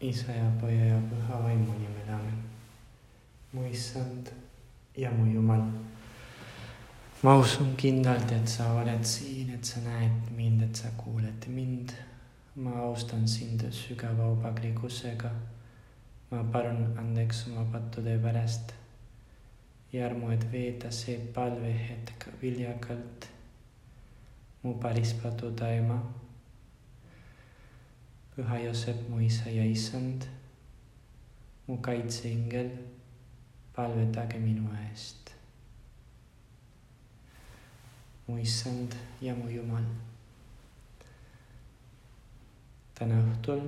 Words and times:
Isä 0.00 0.32
ja 0.32 0.50
Poja 0.60 0.84
ja 0.84 1.00
Pyhä 1.10 1.42
Vaimu 1.42 1.72
nimellä, 1.72 2.16
amen. 2.16 2.38
mu 3.52 3.64
issand 3.64 4.26
ja 4.96 5.10
mu 5.10 5.32
Jumal. 5.32 5.60
ma 7.22 7.36
usun 7.36 7.76
kindlalt, 7.76 8.32
et 8.32 8.48
sa 8.48 8.72
oled 8.72 9.04
siin, 9.04 9.50
et 9.54 9.64
sa 9.64 9.80
näed 9.80 10.30
mind, 10.36 10.62
et 10.62 10.74
sa 10.74 10.88
kuuled 10.96 11.46
mind. 11.46 11.90
ma 12.56 12.70
austan 12.78 13.28
sind 13.28 13.60
sügava 13.70 14.24
aupaklikkusega. 14.24 15.30
ma 16.30 16.44
palun 16.44 16.98
andeks 16.98 17.46
oma 17.48 17.64
pattude 17.64 18.18
pärast. 18.18 18.72
ja 19.92 20.06
armu, 20.06 20.30
et 20.30 20.52
veeta 20.52 20.90
see 20.90 21.18
palvehetk 21.34 22.28
viljakalt. 22.42 23.28
mu 24.62 24.74
päris 24.74 25.12
patuda 25.12 25.68
ema 25.72 26.19
püha 28.40 28.56
Joosep, 28.58 29.08
mu 29.08 29.20
isa 29.20 29.50
ja 29.50 29.64
issand, 29.64 30.24
mu 31.66 31.76
kaitseingel, 31.84 32.70
palvetage 33.76 34.38
minu 34.40 34.64
eest. 34.88 35.34
mu 38.26 38.38
issand 38.38 38.96
ja 39.20 39.34
mu 39.34 39.50
Jumal. 39.50 39.84
täna 42.94 43.18
õhtul 43.20 43.60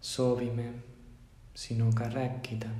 soovime 0.00 0.68
sinuga 1.54 2.06
rääkida. 2.14 2.70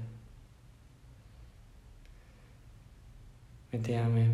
me 3.73 3.79
teame, 3.83 4.25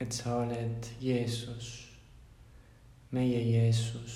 et 0.00 0.12
sa 0.12 0.36
oled 0.44 0.92
Jeesus 1.00 1.93
meie 3.14 3.40
Jeesus, 3.46 4.14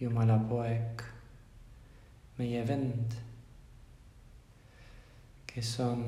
Jumala 0.00 0.38
poeg, 0.50 1.02
meie 2.38 2.62
vend, 2.66 3.14
kes 5.46 5.70
on 5.82 6.02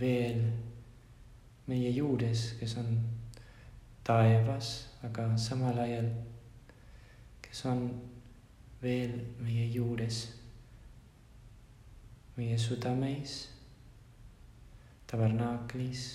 veel 0.00 0.42
meie 1.68 1.92
juures, 1.96 2.42
kes 2.60 2.76
on 2.80 2.90
taevas, 4.04 4.74
aga 5.08 5.30
samal 5.40 5.80
ajal, 5.86 6.10
kes 7.44 7.64
on 7.72 7.86
veel 8.84 9.16
meie 9.40 9.64
juures, 9.72 10.20
meie 12.36 12.60
südameis, 12.60 13.38
tabernaaklis, 15.08 16.06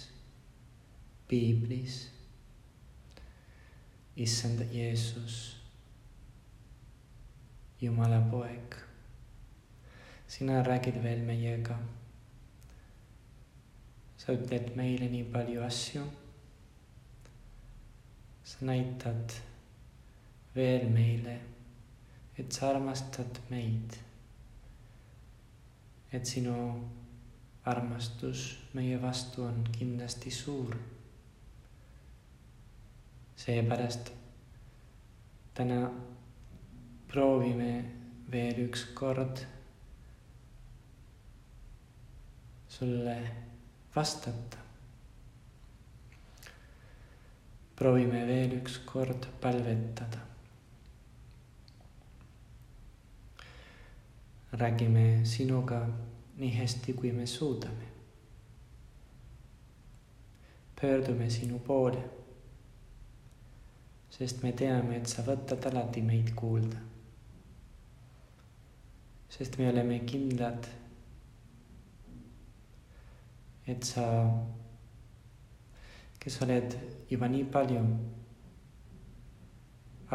piiblis 1.29 1.99
issand 4.19 4.59
Jeesus, 4.71 5.55
Jumala 7.81 8.19
poeg. 8.31 8.75
sina 10.27 10.63
räägid 10.63 11.03
veel 11.03 11.21
meiega. 11.23 11.77
sa 14.17 14.33
ütled 14.35 14.75
meile 14.75 15.07
nii 15.09 15.23
palju 15.23 15.63
asju. 15.63 16.03
sa 18.43 18.65
näitad 18.65 19.39
veel 20.55 20.89
meile, 20.89 21.39
et 22.37 22.51
sa 22.51 22.69
armastad 22.73 23.39
meid. 23.49 23.97
et 26.11 26.25
sinu 26.25 26.59
armastus 27.65 28.57
meie 28.73 29.01
vastu 29.01 29.43
on 29.43 29.63
kindlasti 29.79 30.31
suur 30.31 30.75
seepärast 33.39 34.09
täna 35.55 35.85
proovime 37.07 37.69
veel 38.31 38.57
üks 38.65 38.83
kord 38.93 39.45
sulle 42.67 43.15
vastata. 43.95 44.57
proovime 47.79 48.25
veel 48.27 48.57
üks 48.59 48.77
kord 48.91 49.29
palvetada. 49.41 50.27
räägime 54.51 55.07
sinuga 55.23 55.85
nii 56.37 56.53
hästi, 56.59 56.93
kui 56.93 57.11
me 57.11 57.27
suudame. 57.27 57.87
pöördume 60.81 61.29
sinu 61.29 61.59
poole 61.59 62.18
sest 64.09 64.43
me 64.43 64.51
teame, 64.57 64.97
et 64.97 65.07
sa 65.07 65.23
võtad 65.25 65.65
alati 65.69 66.01
meid 66.05 66.33
kuulda. 66.35 66.85
sest 69.29 69.59
me 69.59 69.67
oleme 69.69 69.99
kindlad, 70.09 70.65
et 73.69 73.83
sa, 73.85 74.05
kes 76.19 76.37
oled 76.41 76.73
juba 77.11 77.29
nii 77.29 77.43
palju 77.53 77.83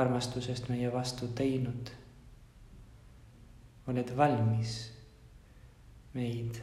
armastusest 0.03 0.66
meie 0.72 0.91
vastu 0.93 1.31
teinud, 1.38 1.93
oled 3.87 4.11
valmis 4.19 4.75
meid 6.19 6.59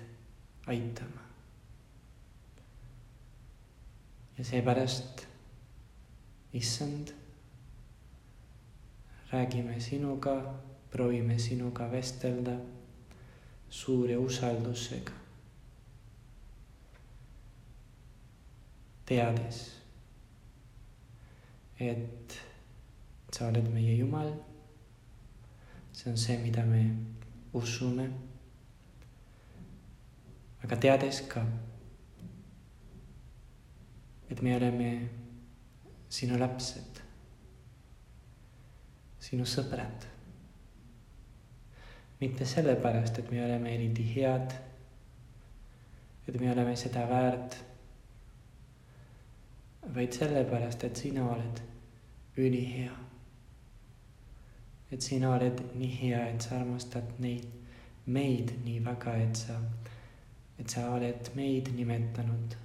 aitama. 0.68 1.24
ja 4.38 4.46
seepärast, 4.46 5.26
issand 6.58 7.21
räägime 9.32 9.80
sinuga, 9.80 10.54
proovime 10.92 11.40
sinuga 11.40 11.88
vestelda 11.88 12.58
suure 13.70 14.18
usaldusega. 14.18 15.12
teades, 19.06 19.58
et 21.80 22.38
sa 23.32 23.48
oled 23.48 23.68
meie 23.74 23.96
Jumal. 23.98 24.32
see 25.94 26.12
on 26.12 26.18
see, 26.18 26.38
mida 26.38 26.64
me 26.66 26.96
usume. 27.54 28.10
aga 30.64 30.76
teades 30.76 31.22
ka, 31.28 31.46
et 34.30 34.42
me 34.42 34.56
oleme 34.56 35.10
sinu 36.10 36.40
lapsed 36.40 36.91
sinu 39.32 39.46
sõbrad. 39.48 40.08
mitte 42.20 42.46
sellepärast, 42.46 43.18
et 43.18 43.30
me 43.32 43.40
oleme 43.46 43.72
eriti 43.74 44.04
head, 44.16 44.52
et 46.28 46.36
me 46.40 46.52
oleme 46.52 46.76
seda 46.76 47.06
väärt, 47.10 47.56
vaid 49.96 50.14
sellepärast, 50.14 50.84
et 50.84 50.96
sina 50.96 51.30
oled 51.32 51.62
ülihea. 52.38 52.98
et 54.92 55.02
sina 55.02 55.32
oled 55.32 55.64
nii 55.76 55.94
hea, 56.02 56.26
et 56.28 56.42
sa 56.42 56.60
armastad 56.60 57.16
neid, 57.20 57.48
meid 58.06 58.52
nii 58.66 58.84
väga, 58.86 59.16
et 59.16 59.36
sa, 59.36 59.56
et 60.60 60.70
sa 60.70 60.90
oled 60.92 61.32
meid 61.36 61.72
nimetanud 61.78 62.60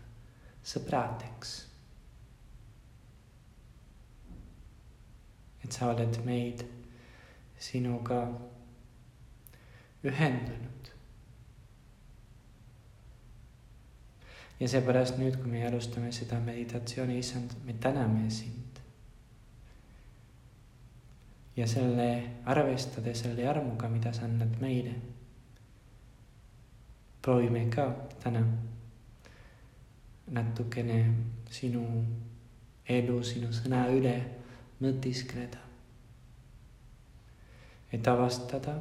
sõbradeks 0.67 1.57
et 5.67 5.73
sa 5.75 5.89
oled 5.91 6.19
meid 6.23 6.63
sinuga 7.59 8.21
ühendanud. 10.07 10.91
ja 14.61 14.69
seepärast 14.69 15.19
nüüd, 15.21 15.35
kui 15.41 15.51
me 15.53 15.65
alustame 15.67 16.13
seda 16.15 16.39
meditatsiooni, 16.41 17.19
issand, 17.19 17.57
me 17.67 17.75
täname 17.83 18.31
sind. 18.31 18.79
ja 21.57 21.67
selle, 21.67 22.09
arvestades 22.45 23.25
selle 23.27 23.49
armuga, 23.49 23.89
mida 23.89 24.13
sa 24.13 24.25
annad 24.25 24.55
meile, 24.61 24.95
proovime 27.23 27.67
ka 27.75 27.91
täna 28.23 28.45
natukene 30.31 31.03
sinu 31.51 31.85
elu, 32.89 33.23
sinu 33.23 33.51
sõna 33.53 33.89
üle 33.91 34.17
mõtiskleda. 34.81 35.63
et 37.93 38.09
avastada, 38.09 38.75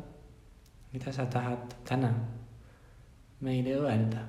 mida 0.92 1.12
sa 1.14 1.26
tahad 1.26 1.76
täna 1.86 2.10
meile 3.42 3.78
öelda. 3.78 4.28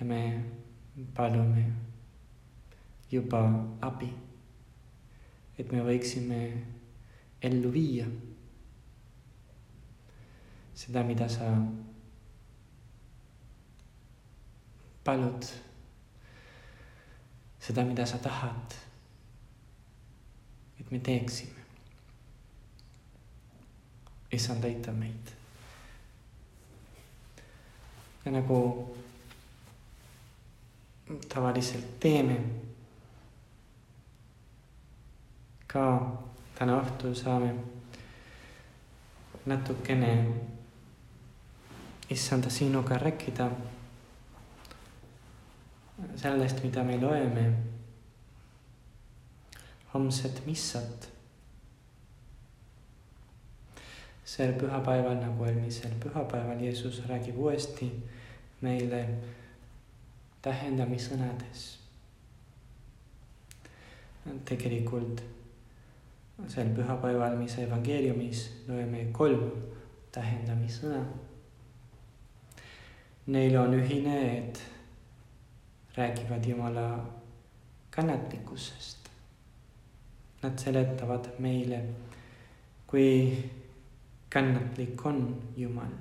ja 0.00 0.06
me 0.06 0.44
palume 1.14 1.72
juba 3.10 3.40
abi, 3.80 4.10
et 5.58 5.72
me 5.72 5.82
võiksime 5.86 6.40
ellu 7.42 7.70
viia 7.70 8.06
seda, 10.74 11.04
mida 11.06 11.28
sa 11.30 11.46
palud 15.04 15.46
seda, 17.66 17.84
mida 17.84 18.06
sa 18.06 18.18
tahad. 18.18 18.74
et 20.80 20.90
me 20.90 20.98
teeksime. 20.98 21.60
issand, 24.32 24.64
aita 24.64 24.92
meid. 24.92 25.32
ja 28.24 28.32
nagu 28.32 28.96
tavaliselt 31.28 32.00
teeme, 32.00 32.36
ka 35.66 35.84
täna 36.58 36.80
õhtul 36.80 37.14
saame 37.16 37.54
natukene 39.46 40.10
issanda 42.10 42.50
sinuga 42.50 42.98
rääkida 42.98 43.50
sellest, 46.16 46.62
mida 46.62 46.82
me 46.82 47.00
loeme 47.00 47.52
homset 49.94 50.42
missat. 50.46 51.10
sel 54.24 54.54
pühapäeval 54.58 55.20
nagu 55.20 55.44
eelmisel 55.44 55.92
pühapäeval 56.00 56.60
Jeesus 56.60 57.02
räägib 57.06 57.36
uuesti 57.38 57.90
meile 58.60 59.08
tähendamissõnades. 60.42 61.78
tegelikult 64.44 65.22
sel 66.48 66.72
pühapäeval, 66.74 67.36
mis 67.36 67.58
evangeeliumis 67.58 68.44
loeme 68.68 69.06
kolm 69.12 69.50
tähendamissõna. 70.12 71.04
Neil 73.26 73.56
on 73.56 73.74
ühine, 73.74 74.16
et 74.38 74.73
räägivad 75.96 76.46
Jumala 76.46 77.06
kannatlikkusest. 77.90 79.10
Nad 80.42 80.58
seletavad 80.58 81.28
meile, 81.38 81.82
kui 82.86 83.38
kannatlik 84.28 85.06
on 85.06 85.42
Jumal. 85.56 85.92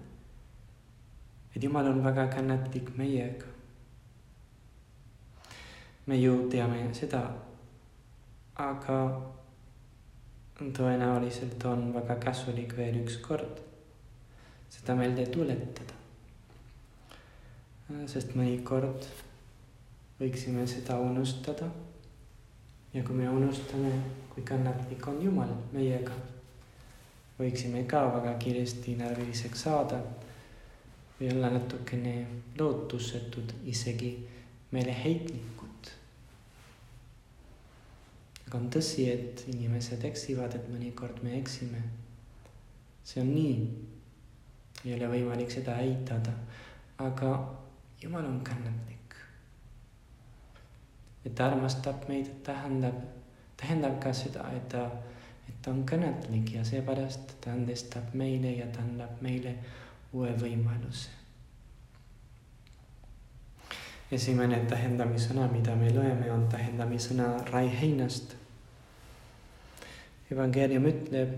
et 1.56 1.64
Jumal 1.64 1.88
on 1.88 2.04
väga 2.04 2.28
kannatlik 2.28 2.98
meiega. 2.98 3.46
me 6.06 6.16
ju 6.18 6.50
teame 6.50 6.94
seda, 6.94 7.22
aga 8.56 9.22
tõenäoliselt 10.60 11.66
on 11.66 11.94
väga 11.94 12.16
kasulik 12.16 12.78
veel 12.78 12.98
üks 13.04 13.18
kord 13.22 13.62
seda 14.70 14.96
meelde 14.96 15.26
tuletada. 15.26 15.94
sest 18.08 18.36
mõnikord 18.36 19.06
võiksime 20.24 20.66
seda 20.68 20.98
unustada. 21.00 21.70
ja 22.94 23.04
kui 23.04 23.16
me 23.16 23.30
unustame, 23.30 23.92
kui 24.34 24.44
kannatlik 24.44 25.08
on 25.08 25.22
Jumal 25.24 25.54
meiega, 25.72 26.14
võiksime 27.40 27.84
ka 27.90 28.06
väga 28.18 28.36
kiiresti 28.40 28.96
närviliseks 28.96 29.64
saada 29.68 30.02
või 31.20 31.32
olla 31.34 31.50
natukene 31.50 32.16
lootusetud, 32.60 33.54
isegi 33.66 34.16
meeleheitlikud 34.72 35.54
aga 38.54 38.62
on 38.62 38.70
tõsi, 38.70 39.08
et 39.10 39.40
inimesed 39.50 40.04
eksivad, 40.06 40.54
et 40.54 40.66
mõnikord 40.70 41.24
me 41.26 41.40
eksime. 41.40 41.80
see 43.04 43.22
on 43.22 43.32
nii. 43.34 43.56
ei 44.86 44.94
ole 44.94 45.08
võimalik 45.10 45.50
seda 45.52 45.80
eitada, 45.82 46.32
aga 47.02 47.32
Jumal 48.04 48.26
on 48.30 48.44
kannatlik. 48.46 49.03
Et 51.26 51.36
ta 51.36 51.48
armastab 51.48 52.08
meid, 52.08 52.30
tähendab, 52.44 53.00
tähendab 53.58 54.00
ka 54.04 54.14
seda, 54.14 54.46
et 54.56 54.68
ta, 54.70 54.86
et 55.48 55.56
ta 55.62 55.72
on 55.72 55.84
kannatlik 55.86 56.54
ja 56.56 56.64
seepärast 56.66 57.36
ta 57.42 57.52
andestab 57.52 58.14
meile 58.14 58.52
ja 58.52 58.68
ta 58.68 58.84
annab 58.84 59.22
meile 59.22 59.58
uue 60.14 60.34
võimaluse. 60.40 61.10
esimene 64.14 64.60
tähendamissõna, 64.70 65.48
mida 65.50 65.76
me 65.76 65.90
loeme, 65.90 66.32
on 66.32 66.44
tähendamissõna 66.50 67.32
raiheinast 67.50 68.36
evangeelium 70.32 70.86
ütleb, 70.86 71.34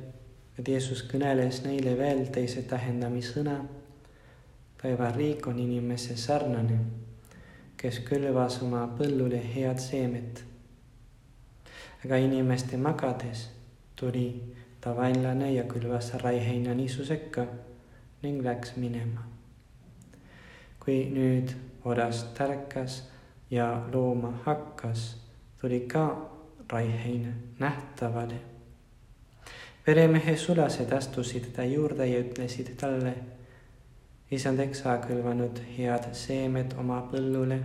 et 0.59 0.67
Jeesus 0.67 1.05
kõneles 1.07 1.61
neile 1.65 1.95
veel 1.99 2.25
teise 2.35 2.65
tähendamissõna. 2.67 3.63
päevariik 4.81 5.47
on 5.47 5.59
inimese 5.59 6.17
sarnane, 6.17 6.77
kes 7.85 7.99
külvas 8.01 8.55
oma 8.65 8.79
põllule 8.97 9.37
head 9.37 9.77
seemet. 9.77 10.39
aga 12.05 12.17
inimeste 12.17 12.77
magades 12.81 13.43
tuli 13.95 14.53
ta 14.81 14.95
vaenlane 14.97 15.51
ja 15.53 15.63
külvas 15.69 16.13
raiheina 16.23 16.73
niisu 16.73 17.05
sekka 17.05 17.45
ning 18.23 18.41
läks 18.41 18.73
minema. 18.81 19.21
kui 20.79 20.97
nüüd 21.13 21.53
oras 21.85 22.23
tärkas 22.33 23.03
ja 23.51 23.69
looma 23.93 24.33
hakkas, 24.45 25.05
tuli 25.61 25.79
ka 25.79 26.07
raiheine 26.69 27.33
nähtavale 27.59 28.41
peremehe 29.85 30.37
sulased 30.37 30.91
astusid 30.91 31.53
ta 31.53 31.63
juurde 31.63 32.07
ja 32.07 32.19
ütlesid 32.25 32.73
talle, 32.81 33.13
isand 34.31 34.59
eksa 34.59 34.97
kõlvanud 35.03 35.59
head 35.75 36.09
seemed 36.17 36.73
oma 36.81 37.01
põllule, 37.11 37.59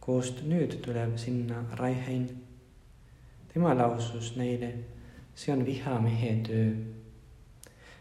kust 0.00 0.42
nüüd 0.48 0.78
tuleb 0.82 1.16
sinna 1.18 1.64
Raihein. 1.78 2.28
tema 3.52 3.74
lausus 3.74 4.36
neile, 4.36 4.72
see 5.34 5.52
on 5.52 5.66
vihamehe 5.66 6.32
töö. 6.46 6.70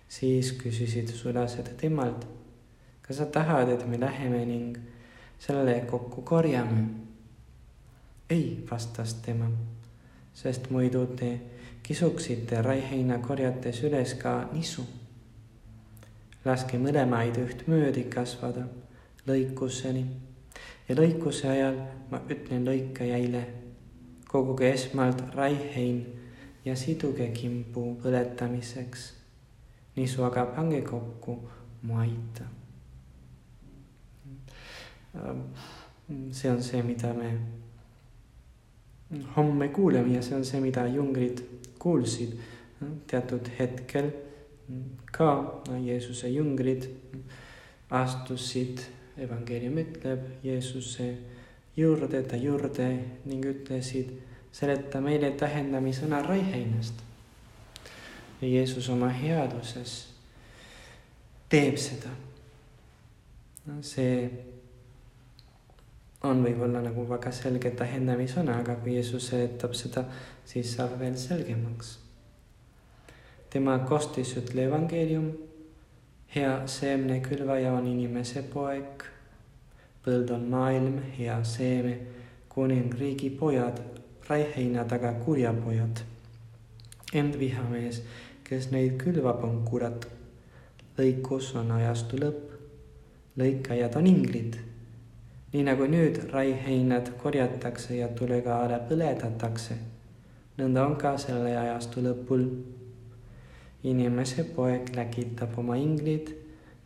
siis 0.08 0.52
küsisid 0.52 1.08
sulased 1.08 1.70
temalt, 1.78 2.28
kas 3.02 3.18
sa 3.18 3.26
tahad, 3.26 3.70
et 3.70 3.88
me 3.88 4.00
läheme 4.00 4.46
ning 4.46 4.78
selle 5.40 5.82
kokku 5.90 6.22
korjame? 6.22 6.88
ei, 8.30 8.66
vastas 8.72 9.14
tema, 9.14 9.52
sest 10.34 10.70
muidu 10.70 11.06
te 11.06 11.40
kisuksite 11.84 12.62
raiheina 12.62 13.20
korjates 13.20 13.84
üles 13.84 14.14
ka 14.20 14.50
nisu. 14.52 14.84
Laske 16.48 16.80
mõlemaid 16.80 17.38
ühtmöödi 17.42 18.08
kasvada 18.12 18.64
lõikuseni 19.28 20.06
ja 20.88 20.96
lõikuse 20.96 21.50
ajal 21.52 21.80
ma 22.12 22.22
ütlen 22.32 22.66
lõikajaile, 22.68 23.44
koguge 24.28 24.72
esmalt 24.72 25.22
raihein 25.36 26.06
ja 26.66 26.76
siduge 26.76 27.28
kimbu 27.36 27.98
põletamiseks. 28.04 29.14
nisu 29.96 30.24
aga 30.24 30.46
pange 30.46 30.82
kokku 30.82 31.38
mu 31.82 31.98
aita. 32.00 32.44
see 36.32 36.52
on 36.52 36.64
see, 36.64 36.84
mida 36.84 37.14
me 37.14 37.32
homme 39.36 39.68
kuuleme 39.68 40.14
ja 40.16 40.22
see 40.22 40.36
on 40.36 40.46
see, 40.46 40.62
mida 40.62 40.88
jungrid 40.88 41.42
kuulsid 41.80 42.38
teatud 43.08 43.50
hetkel 43.60 44.12
ka 45.12 45.62
Jeesuse 45.84 46.30
jüngrid 46.32 46.88
astusid, 47.90 48.82
evangeelium 49.18 49.78
ütleb, 49.82 50.26
Jeesuse 50.44 51.08
juurde, 51.78 52.22
ta 52.28 52.36
juurde 52.36 52.90
ning 53.26 53.46
ütlesid, 53.46 54.12
seleta 54.52 55.02
meile 55.02 55.32
tähendamisõna 55.38 56.22
raiheinast. 56.26 57.06
Jeesus 58.42 58.90
oma 58.94 59.10
headuses 59.10 59.94
teeb 61.50 61.78
seda. 61.82 62.12
see 63.82 64.30
on 66.24 66.44
võib-olla 66.44 66.80
nagu 66.82 67.04
väga 67.10 67.32
selge 67.36 67.72
tähendamisõna, 67.78 68.60
aga 68.62 68.78
kui 68.82 68.96
Jeesus 68.96 69.28
seletab 69.32 69.74
seda, 69.76 70.06
siis 70.46 70.76
saab 70.76 70.96
veel 71.00 71.18
selgemaks. 71.20 71.98
Tema 73.58 73.80
kostis 73.80 74.36
ütle 74.38 74.68
evangeelium, 74.68 75.32
hea 76.30 76.52
seemnekülvaja 76.70 77.72
on 77.74 77.88
inimese 77.90 78.44
poeg, 78.54 79.02
põld 80.06 80.30
on 80.36 80.44
maailm, 80.52 81.00
hea 81.16 81.40
seeme, 81.42 81.96
kuningriigi 82.54 83.32
pojad, 83.40 83.82
raiheina 84.30 84.86
taga 84.86 85.16
kurjapojad. 85.24 86.04
ent 87.14 87.40
vihamees, 87.40 88.04
kes 88.44 88.70
neid 88.70 89.02
külvab, 89.02 89.42
on 89.44 89.66
kurat. 89.66 90.06
lõikus 91.00 91.56
on 91.58 91.72
ajastu 91.72 92.22
lõpp, 92.22 92.54
lõikajad 93.42 93.98
on 93.98 94.08
inglid 94.08 94.62
nii 95.54 95.64
nagu 95.64 95.90
nüüd 95.90 96.28
raiheinad 96.30 97.16
korjatakse 97.18 97.98
ja 97.98 98.08
tulega 98.14 98.62
ära 98.68 98.84
põletatakse, 98.86 99.82
nõnda 100.62 100.86
on 100.86 100.98
ka 101.02 101.18
selle 101.18 101.58
ajastu 101.58 102.06
lõpul. 102.06 102.77
Inimese 103.90 104.44
poeg 104.56 104.92
läkitab 104.96 105.58
oma 105.60 105.76
inglid 105.76 106.34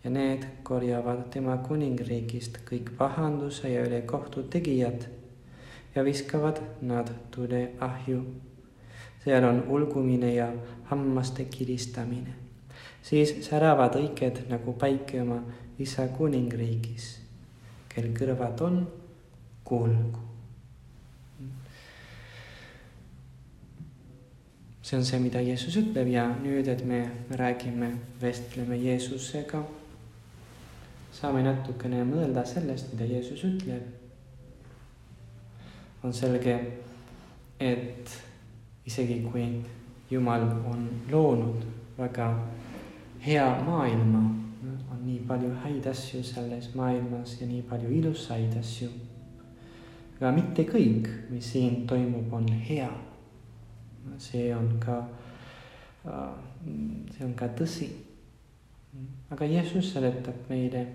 ja 0.03 0.09
need 0.09 0.45
korjavad 0.63 1.27
tema 1.33 1.57
kuningriigist 1.65 2.61
kõik 2.69 2.93
pahanduse 2.97 3.69
ja 3.69 3.83
ülekohtu 3.85 4.43
tegijad 4.43 5.05
ja 5.95 6.05
viskavad 6.05 6.61
nad 6.81 7.11
tuleahju. 7.31 8.21
seal 9.23 9.43
on 9.43 9.63
ulgumine 9.69 10.33
ja 10.33 10.53
hammaste 10.83 11.45
kiristamine. 11.45 12.33
siis 13.01 13.35
säravad 13.45 13.95
õiged 13.95 14.47
nagu 14.49 14.73
päike 14.73 15.21
oma 15.21 15.43
isa 15.79 16.07
kuningriigis. 16.07 17.19
kel 17.89 18.13
kõrvad 18.13 18.61
on, 18.61 18.87
kuulgu. 19.63 20.30
See 24.91 24.97
on 24.97 25.05
see, 25.05 25.19
mida 25.19 25.39
Jeesus 25.39 25.77
ütleb 25.79 26.09
ja 26.11 26.25
nüüd, 26.43 26.67
et 26.67 26.81
me 26.83 27.05
räägime, 27.39 27.93
vestleme 28.19 28.75
Jeesusega, 28.75 29.61
saame 31.15 31.45
natukene 31.45 32.01
mõelda 32.09 32.41
sellest, 32.43 32.89
mida 32.91 33.05
Jeesus 33.07 33.45
ütleb. 33.47 33.85
on 36.03 36.11
selge, 36.13 36.55
et 37.59 38.11
isegi 38.85 39.21
kui 39.31 39.45
Jumal 40.11 40.43
on 40.67 40.89
loonud 41.11 41.63
väga 41.97 42.27
hea 43.23 43.45
maailma, 43.63 44.23
on 44.91 45.05
nii 45.05 45.21
palju 45.29 45.53
häid 45.63 45.87
asju 45.87 46.23
selles 46.23 46.73
maailmas 46.75 47.37
ja 47.39 47.47
nii 47.47 47.61
palju 47.69 47.93
ilusaid 47.99 48.59
asju. 48.59 48.89
aga 50.19 50.33
mitte 50.35 50.67
kõik, 50.67 51.07
mis 51.29 51.53
siin 51.53 51.87
toimub, 51.87 52.33
on 52.33 52.51
hea 52.67 52.91
see 54.17 54.55
on 54.55 54.79
ka, 54.79 54.97
äh, 56.05 56.33
see 57.17 57.25
on 57.25 57.33
ka 57.33 57.47
tõsi. 57.57 57.89
aga 59.31 59.45
Jeesus 59.45 59.93
seletab 59.93 60.49
meile, 60.49 60.85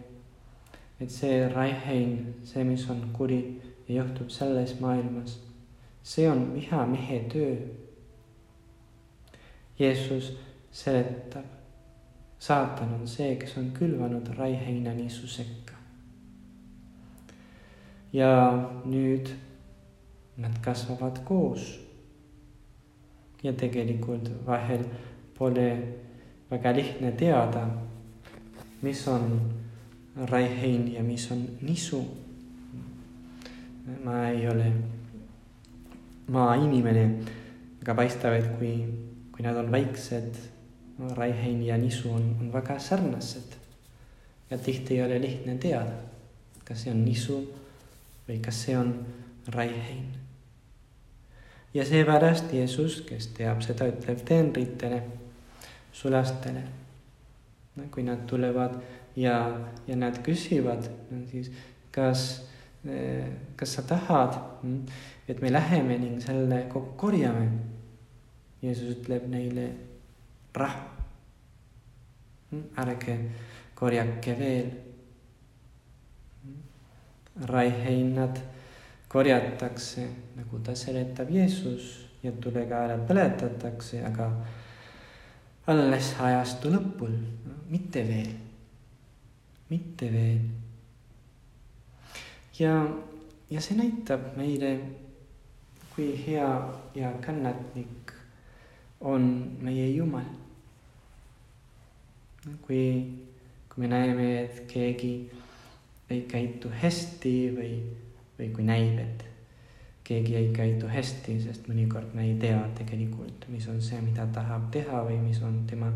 et 1.01 1.11
see 1.11 1.49
raihein, 1.49 2.35
see, 2.45 2.65
mis 2.65 2.85
on 2.91 3.01
kuri 3.17 3.41
ja 3.89 4.03
juhtub 4.03 4.31
selles 4.31 4.75
maailmas, 4.81 5.39
see 6.03 6.29
on 6.29 6.55
vihamehe 6.55 7.21
töö. 7.33 7.57
Jeesus 9.79 10.33
seletab, 10.73 11.49
saatan 12.39 12.95
on 13.01 13.09
see, 13.09 13.37
kes 13.41 13.57
on 13.57 13.73
külvanud 13.77 14.29
raiheina 14.37 14.95
niisu 14.95 15.27
sekka. 15.27 15.73
ja 18.13 18.29
nüüd 18.85 19.29
nad 20.41 20.55
kasvavad 20.65 21.19
koos 21.25 21.86
ja 23.47 23.53
tegelikult 23.55 24.31
vahel 24.47 24.83
pole 25.39 25.69
väga 26.51 26.73
lihtne 26.75 27.13
teada, 27.13 27.67
mis 28.83 29.07
on 29.09 29.41
raihein 30.31 30.93
ja 30.95 31.03
mis 31.03 31.31
on 31.33 31.45
nisu. 31.63 32.05
ma 34.05 34.29
ei 34.29 34.49
ole 34.49 34.73
maainimene, 36.27 37.05
aga 37.83 37.95
paistab, 37.95 38.35
et 38.35 38.49
kui, 38.59 38.73
kui 39.31 39.47
nad 39.47 39.57
on 39.57 39.71
väiksed, 39.71 40.41
raihein 41.15 41.63
ja 41.63 41.79
nisu 41.79 42.11
on, 42.11 42.25
on 42.41 42.53
väga 42.53 42.79
sarnased. 42.79 43.55
ja 44.51 44.59
tihti 44.59 44.95
ei 44.95 45.03
ole 45.07 45.21
lihtne 45.21 45.57
teada, 45.59 46.03
kas 46.65 46.83
see 46.83 46.91
on 46.95 47.05
nisu 47.05 47.41
või 48.29 48.41
kas 48.43 48.63
see 48.67 48.79
on 48.79 48.95
raihein 49.55 50.16
ja 51.77 51.85
seepärast 51.85 52.53
Jeesus, 52.53 53.03
kes 53.05 53.29
teab 53.37 53.61
seda, 53.65 53.89
ütleb 53.91 54.23
teenritele, 54.25 55.03
sulastele. 55.93 56.63
kui 57.93 58.03
nad 58.03 58.23
tulevad 58.25 58.79
ja, 59.17 59.35
ja 59.87 59.97
nad 59.97 60.17
küsivad, 60.25 60.87
siis 61.29 61.51
kas, 61.93 62.23
kas 63.57 63.75
sa 63.77 63.83
tahad, 63.85 64.39
et 65.29 65.43
me 65.45 65.53
läheme 65.53 65.99
ning 66.01 66.23
selle 66.25 66.63
kokku 66.73 66.97
korjame. 66.97 67.51
Jeesus 68.63 68.97
ütleb 68.97 69.29
neile 69.29 69.69
rahu. 70.55 70.89
ärge 72.81 73.19
korjake 73.75 74.39
veel. 74.39 74.71
raiheinnad 77.37 78.39
korjatakse, 79.09 80.09
nagu 80.37 80.59
ta 80.59 80.75
seletab 80.75 81.31
Jeesus 81.31 82.07
ja 82.23 82.33
tulega 82.33 82.83
hääled 82.83 83.07
põletatakse, 83.09 84.03
aga 84.07 84.31
alles 85.71 86.13
ajastu 86.23 86.71
lõpul, 86.75 87.15
mitte 87.71 88.03
veel, 88.07 88.33
mitte 89.71 90.11
veel. 90.13 90.41
ja, 92.59 92.73
ja 93.51 93.61
see 93.61 93.79
näitab 93.79 94.33
meile, 94.39 94.73
kui 95.95 96.13
hea 96.27 96.51
ja 96.95 97.13
kannatlik 97.25 98.15
on 99.01 99.31
meie 99.61 99.89
Jumal. 99.91 100.29
kui, 102.63 102.83
kui 103.69 103.83
me 103.83 103.89
näeme, 103.91 104.27
et 104.45 104.67
keegi 104.71 105.15
ei 106.11 106.21
käitu 106.31 106.71
hästi 106.71 107.37
või 107.57 107.73
või 108.39 108.51
kui 108.53 108.65
näib, 108.67 108.99
et 109.01 109.25
keegi 110.07 110.37
ei 110.37 110.51
käitu 110.55 110.89
hästi, 110.91 111.39
sest 111.43 111.67
mõnikord 111.71 112.15
me 112.15 112.29
ei 112.29 112.37
tea 112.41 112.61
tegelikult, 112.79 113.49
mis 113.51 113.67
on 113.73 113.81
see, 113.83 113.99
mida 114.05 114.27
tahab 114.33 114.69
teha 114.75 115.03
või 115.09 115.19
mis 115.25 115.41
on 115.43 115.63
tema 115.67 115.89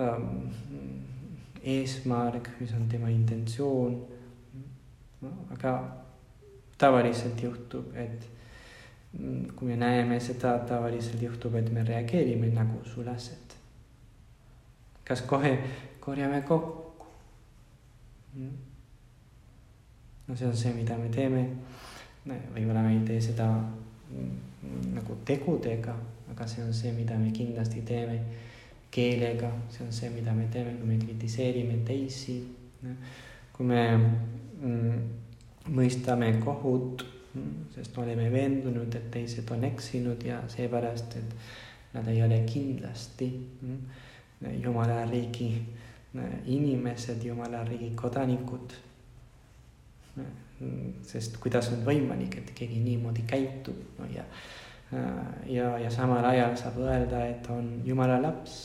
ähm, 0.00 0.46
eesmärk, 1.60 2.54
mis 2.60 2.72
on 2.78 2.86
tema 2.88 3.10
intentsioon 3.12 3.98
no,. 5.20 5.34
aga 5.52 5.74
tavaliselt 6.80 7.42
juhtub, 7.42 7.92
et 7.94 8.26
mm, 9.18 9.52
kui 9.58 9.68
me 9.68 9.76
näeme 9.76 10.20
seda, 10.20 10.56
tavaliselt 10.68 11.22
juhtub, 11.22 11.60
et 11.60 11.70
me 11.72 11.84
reageerime 11.84 12.48
nagu 12.56 12.80
sulased. 12.94 13.58
kas 15.04 15.22
kohe 15.28 15.56
korjame 16.00 16.42
kokku? 16.48 17.08
Mm 18.34 18.71
no 20.26 20.36
see 20.36 20.46
on 20.46 20.56
see, 20.56 20.72
mida 20.72 20.96
me 20.96 21.08
teeme. 21.08 21.44
võib-olla 22.26 22.82
me 22.84 22.94
ei 22.94 23.02
tee 23.06 23.20
seda 23.20 23.48
mm, 23.50 24.92
nagu 24.94 25.16
tegudega, 25.26 25.94
aga 26.30 26.46
see 26.46 26.62
on 26.62 26.74
see, 26.76 26.92
mida 26.94 27.16
me 27.18 27.32
kindlasti 27.34 27.82
teeme 27.86 28.20
keelega, 28.92 29.50
see 29.72 29.86
on 29.86 29.92
see, 29.92 30.10
mida 30.14 30.34
me 30.36 30.46
teeme, 30.52 30.76
kui 30.78 30.92
me 30.92 30.98
kritiseerime 31.00 31.80
teisi. 31.86 32.38
kui 33.52 33.66
me 33.66 33.82
mm, 33.96 35.02
mõistame 35.74 36.30
kohut, 36.44 37.02
mm, 37.34 37.66
sest 37.74 37.96
me 37.96 38.04
oleme 38.04 38.30
veendunud, 38.32 38.94
et 38.94 39.10
teised 39.10 39.50
on 39.50 39.66
eksinud 39.66 40.22
ja 40.26 40.40
seepärast, 40.48 41.18
et 41.18 41.34
nad 41.92 42.06
ei 42.08 42.22
ole 42.24 42.38
kindlasti 42.48 43.28
jumala 44.62 45.02
riigi 45.10 45.50
inimesed, 46.46 47.22
jumala 47.24 47.60
riigi 47.68 47.90
kodanikud 47.96 48.72
sest 51.06 51.38
kuidas 51.42 51.70
on 51.72 51.82
võimalik, 51.86 52.36
et 52.38 52.52
keegi 52.56 52.80
niimoodi 52.82 53.24
käitub, 53.28 53.78
no 53.98 54.06
ja, 54.12 54.24
ja, 55.48 55.72
ja 55.82 55.90
samal 55.90 56.24
ajal 56.28 56.56
saab 56.60 56.78
öelda, 56.84 57.24
et 57.26 57.48
on 57.50 57.74
jumala 57.86 58.20
laps. 58.22 58.60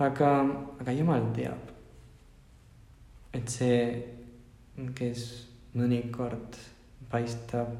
aga, 0.00 0.30
aga 0.80 0.92
jumal 0.96 1.26
teab, 1.36 1.72
et 3.36 3.48
see, 3.52 3.82
kes 4.96 5.26
mõnikord 5.76 6.56
paistab 7.10 7.74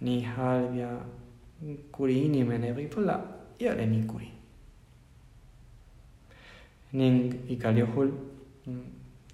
nii 0.00 0.22
halb 0.36 0.78
ja 0.78 0.90
kuri 1.92 2.22
inimene, 2.28 2.72
võib-olla 2.76 3.18
ei 3.58 3.68
ole 3.72 3.86
nii 3.90 4.06
kuri. 4.08 4.32
ning 6.96 7.50
igal 7.52 7.76
juhul 7.76 8.10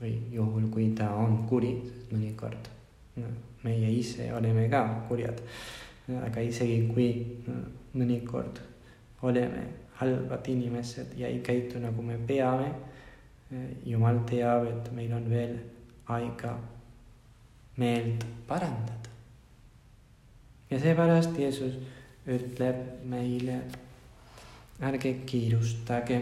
või 0.02 0.16
juhul, 0.35 0.66
kui 0.71 0.90
ta 0.99 1.12
on 1.14 1.44
kuri, 1.49 1.76
sest 1.87 2.12
mõnikord 2.12 2.68
no, 3.23 3.28
meie 3.62 3.90
ise 3.94 4.32
oleme 4.35 4.68
ka 4.71 4.82
kurjad. 5.09 5.38
aga 6.26 6.40
isegi 6.42 6.88
kui 6.90 7.09
no, 7.47 7.61
mõnikord 7.94 8.59
oleme 9.23 9.62
halvad 10.00 10.49
inimesed 10.49 11.14
ja 11.16 11.28
ei 11.28 11.38
käitu 11.40 11.78
nagu 11.78 12.02
me 12.02 12.18
peame, 12.26 12.73
jumal 13.87 14.18
teab, 14.26 14.66
et 14.66 14.92
meil 14.97 15.12
on 15.12 15.28
veel 15.30 15.56
aega 16.09 16.56
meelt 17.76 18.25
parandada. 18.49 19.11
ja 20.71 20.80
seepärast 20.80 21.38
Jeesus 21.38 21.78
ütleb 22.26 23.04
meile, 23.04 23.61
ärge 24.82 25.14
kiirustage 25.26 26.21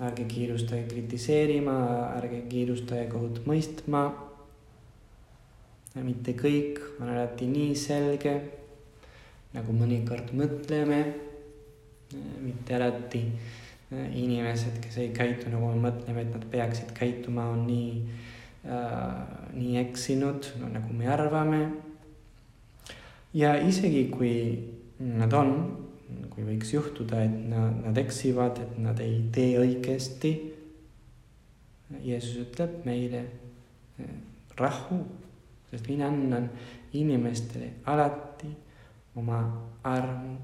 ärge 0.00 0.24
kiirustage 0.28 0.86
kritiseerima, 0.88 1.76
ärge 2.16 2.42
kiirustage 2.48 3.08
kohut 3.12 3.42
mõistma. 3.46 4.10
mitte 5.94 6.32
kõik 6.32 6.78
on 7.00 7.10
alati 7.12 7.46
nii 7.46 7.74
selge, 7.76 8.32
nagu 9.52 9.72
mõnikord 9.72 10.32
mõtleme. 10.32 11.04
mitte 12.40 12.74
alati 12.74 13.26
inimesed, 13.92 14.80
kes 14.80 14.96
ei 14.98 15.12
käitu 15.12 15.50
nagu 15.50 15.68
me 15.68 15.90
mõtleme, 15.90 16.22
et 16.22 16.32
nad 16.32 16.44
peaksid 16.50 16.92
käituma, 16.96 17.50
on 17.52 17.66
nii 17.66 18.02
äh,, 18.64 19.16
nii 19.52 19.76
eksinud 19.82 20.48
no,, 20.60 20.68
nagu 20.72 20.92
me 20.92 21.08
arvame. 21.08 21.62
ja 23.34 23.54
isegi 23.60 24.08
kui 24.08 24.34
nad 24.98 25.32
on, 25.32 25.52
kui 26.32 26.44
võiks 26.46 26.72
juhtuda, 26.74 27.22
et 27.24 27.34
nad, 27.50 27.78
nad 27.86 27.98
eksivad, 28.00 28.58
et 28.62 28.78
nad 28.82 29.00
ei 29.02 29.20
tee 29.34 29.56
õigesti. 29.60 30.32
Jeesus 32.02 32.38
ütleb 32.46 32.86
meile 32.86 33.26
rahu, 34.56 35.02
sest 35.70 35.88
mina 35.90 36.08
annan 36.08 36.48
inimestele 36.96 37.68
alati 37.92 38.48
oma 39.16 39.42
armu. 39.84 40.36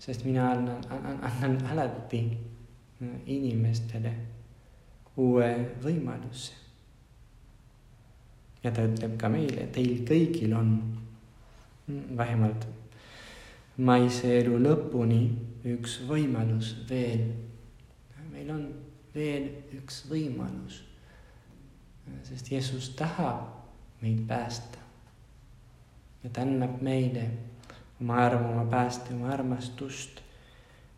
sest 0.00 0.24
mina 0.24 0.50
annan, 0.52 0.80
annan, 1.22 1.58
alati 1.72 2.22
inimestele 3.26 4.14
uue 5.16 5.50
võimaluse. 5.82 6.52
ja 8.62 8.72
ta 8.72 8.84
ütleb 8.84 9.16
ka 9.20 9.28
meile, 9.32 9.66
teil 9.72 10.04
kõigil 10.08 10.52
on 10.56 10.74
vähemalt 12.16 12.66
maise 13.80 14.28
elu 14.40 14.58
lõpuni 14.60 15.20
üks 15.70 16.00
võimalus 16.08 16.74
veel. 16.88 17.24
meil 18.30 18.50
on 18.52 18.64
veel 19.14 19.48
üks 19.78 20.04
võimalus. 20.10 20.82
sest 22.22 22.50
Jeesus 22.52 22.90
tahab 22.96 23.48
meid 24.02 24.26
päästa. 24.28 24.78
ja 26.24 26.30
ta 26.30 26.42
annab 26.42 26.82
meile 26.82 27.30
oma 28.00 28.16
armu, 28.24 28.52
oma 28.52 28.64
pääste, 28.70 29.14
oma 29.14 29.32
armastust. 29.32 30.20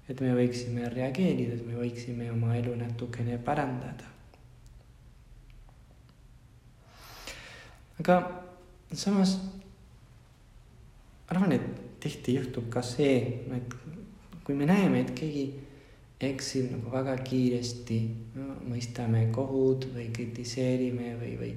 et 0.09 0.21
me 0.21 0.35
võiksime 0.35 0.89
reageerida, 0.89 1.55
et 1.55 1.67
me 1.67 1.79
võiksime 1.79 2.31
oma 2.33 2.57
elu 2.57 2.75
natukene 2.77 3.39
parandada. 3.39 4.11
aga 8.01 8.19
samas 8.93 9.39
arvan, 11.31 11.53
et 11.53 11.82
tihti 12.02 12.37
juhtub 12.38 12.68
ka 12.73 12.82
see, 12.82 13.44
et 13.54 13.76
kui 14.44 14.56
me 14.59 14.66
näeme, 14.66 15.04
et 15.04 15.12
keegi 15.14 15.47
eksib 16.23 16.71
nagu 16.71 16.90
väga 16.92 17.16
kiiresti 17.26 17.99
no,, 18.37 18.49
mõistame 18.71 19.25
kohut 19.35 19.88
või 19.94 20.09
kritiseerime 20.14 21.16
või, 21.18 21.32
või 21.40 21.52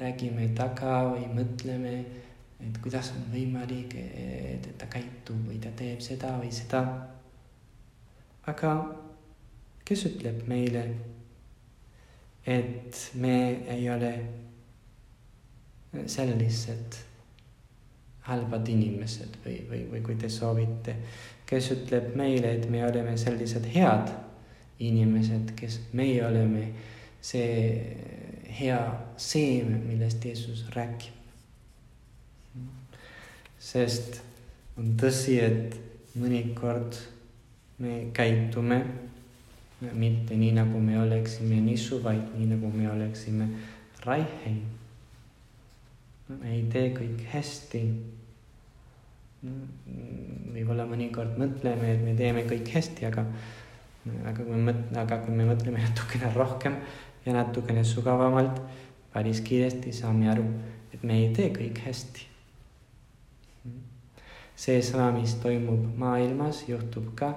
räägime 0.00 0.48
taga 0.58 1.04
või 1.12 1.28
mõtleme, 1.34 1.94
et 2.60 2.80
kuidas 2.82 3.12
on 3.16 3.28
võimalik, 3.32 3.94
et 3.98 4.66
ta 4.78 4.88
käitub 4.90 5.46
või 5.48 5.60
ta 5.62 5.72
teeb 5.78 6.02
seda 6.04 6.34
või 6.38 6.50
seda. 6.54 6.82
aga 8.50 8.72
kes 9.86 10.06
ütleb 10.06 10.42
meile, 10.48 10.84
et 12.46 12.98
me 13.14 13.36
ei 13.74 13.88
ole 13.90 14.12
sellised 16.06 17.09
halvad 18.28 18.68
inimesed 18.68 19.40
või, 19.44 19.58
või, 19.70 19.84
või 19.90 20.02
kui 20.04 20.16
te 20.20 20.28
soovite, 20.32 20.96
kes 21.48 21.70
ütleb 21.74 22.14
meile, 22.18 22.54
et 22.56 22.68
me 22.70 22.84
oleme 22.86 23.16
sellised 23.18 23.66
head 23.74 24.12
inimesed, 24.80 25.54
kes 25.56 25.80
meie 25.96 26.22
oleme 26.26 26.66
see 27.20 27.80
hea 28.60 28.80
seem, 29.20 29.72
millest 29.86 30.24
Jeesus 30.24 30.64
räägib. 30.74 31.16
sest 33.60 34.22
on 34.80 34.94
tõsi, 34.96 35.36
et 35.36 35.74
mõnikord 36.16 36.96
me 37.78 38.06
käitume 38.16 38.80
mitte 39.80 40.36
nii, 40.36 40.52
nagu 40.56 40.80
me 40.80 40.98
oleksime 41.00 41.60
nisu, 41.64 42.00
vaid 42.04 42.34
nii, 42.36 42.46
nagu 42.54 42.70
me 42.72 42.90
oleksime 42.90 43.48
Raiheim. 44.04 44.62
Me 46.30 46.54
ei 46.54 46.64
tee 46.72 46.90
kõik 46.94 47.26
hästi 47.32 47.84
võib-olla 49.40 50.84
mõnikord 50.88 51.38
mõtleme, 51.40 51.94
et 51.94 52.02
me 52.04 52.14
teeme 52.16 52.44
kõik 52.48 52.68
hästi, 52.74 53.06
aga, 53.08 53.24
aga 54.28 54.36
kui 54.36 54.52
me 54.52 54.64
mõt-, 54.68 54.90
aga 55.00 55.20
kui 55.24 55.36
me 55.36 55.46
mõtleme 55.48 55.80
natukene 55.80 56.32
rohkem 56.34 56.76
ja 57.24 57.36
natukene 57.36 57.84
sügavamalt, 57.86 58.60
päris 59.14 59.40
kiiresti 59.44 59.94
saame 59.96 60.28
aru, 60.32 60.44
et 60.92 61.02
me 61.02 61.16
ei 61.22 61.30
tee 61.36 61.52
kõik 61.56 61.80
hästi. 61.86 62.26
seesama, 64.60 65.06
mis 65.16 65.38
toimub 65.40 65.86
maailmas, 65.96 66.66
juhtub 66.68 67.14
ka 67.16 67.30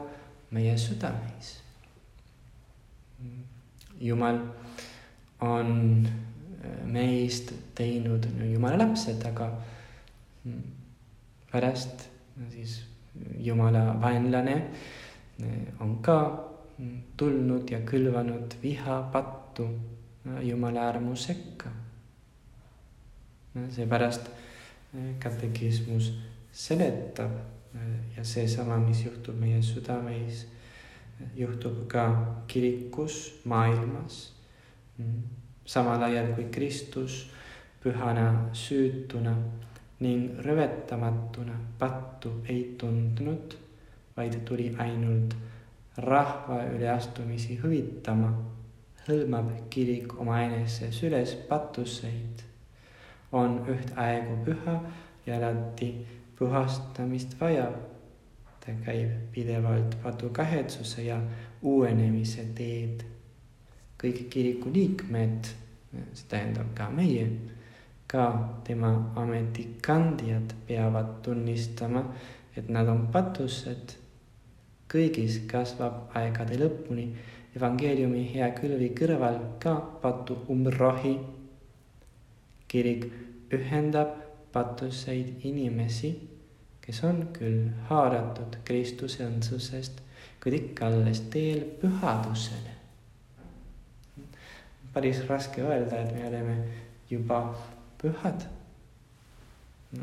meie 0.52 0.74
südameis. 0.78 1.62
jumal 4.04 4.42
on 5.40 6.04
meist 6.86 7.54
teinud 7.76 8.26
jumala 8.52 8.78
lapsed, 8.78 9.26
aga 9.28 9.50
pärast 11.52 12.08
siis 12.50 12.82
jumala 13.40 13.94
vaenlane 14.02 14.56
on 15.80 15.98
ka 16.02 16.18
tulnud 17.18 17.70
ja 17.70 17.82
külvanud 17.86 18.56
viha 18.62 19.02
pattu 19.14 19.68
jumala 20.42 20.88
armu 20.90 21.16
sekka. 21.16 21.70
seepärast 23.70 24.30
katekismus 25.20 26.14
seletab 26.52 27.32
ja 28.18 28.24
seesama, 28.24 28.78
mis 28.78 29.06
juhtub 29.06 29.40
meie 29.40 29.62
südameis, 29.62 30.48
juhtub 31.36 31.88
ka 31.88 32.06
kirikus, 32.48 33.42
maailmas. 33.46 34.34
Samal 35.66 36.04
ajal 36.04 36.34
kui 36.36 36.48
Kristus 36.52 37.24
pühana 37.84 38.28
süütuna 38.54 39.34
ning 40.04 40.40
rõvetamatuna 40.44 41.56
pattu 41.80 42.32
ei 42.50 42.76
tundnud, 42.80 43.56
vaid 44.18 44.40
tuli 44.48 44.72
ainult 44.80 45.36
rahva 45.98 46.64
üleastumisi 46.74 47.60
hüvitama, 47.62 48.32
hõlmab 49.08 49.52
kirik 49.72 50.16
omaenese 50.20 50.92
süles 50.96 51.36
patuseid, 51.50 52.44
on 53.32 53.62
ühtaegu 53.70 54.40
püha 54.46 54.78
ja 55.26 55.40
alati 55.40 55.94
puhastamist 56.40 57.40
vajab. 57.40 57.82
ta 58.64 58.72
käib 58.86 59.10
pidevalt 59.36 59.98
padukahetsuse 60.04 61.04
ja 61.04 61.18
uuenemise 61.62 62.46
teed. 62.56 63.04
Kõik 64.04 64.28
kiriku 64.30 64.72
liikmed, 64.74 65.50
see 66.14 66.30
tähendab 66.30 66.76
ka 66.76 66.92
meie 66.92 67.26
ka 68.14 68.50
tema 68.64 69.12
ametikandjad 69.16 70.54
peavad 70.68 71.22
tunnistama, 71.26 72.04
et 72.56 72.70
nad 72.70 72.88
on 72.88 73.08
patused. 73.12 73.98
kõigis 74.94 75.40
kasvab 75.50 76.12
aegade 76.20 76.60
lõpuni 76.62 77.08
evangeeliumi 77.58 78.28
hea 78.34 78.52
kõlvi 78.54 78.92
kõrval 79.00 79.40
ka 79.64 79.74
patu 80.04 80.38
umbrohi. 80.54 81.16
kirik 82.68 83.08
ühendab 83.58 84.14
patuseid 84.54 85.42
inimesi, 85.50 86.14
kes 86.82 87.04
on 87.10 87.28
küll 87.34 87.72
haaratud 87.90 88.60
Kristuse 88.66 89.26
õndsusest, 89.26 90.06
kuid 90.44 90.60
ikka 90.60 90.86
alles 90.86 91.26
teel 91.34 91.66
pühadusele. 91.82 92.73
Päris 94.94 95.28
raske 95.28 95.62
öelda, 95.62 96.02
et 96.02 96.14
me 96.16 96.28
oleme 96.28 96.58
juba 97.10 97.56
pühad. 98.02 98.46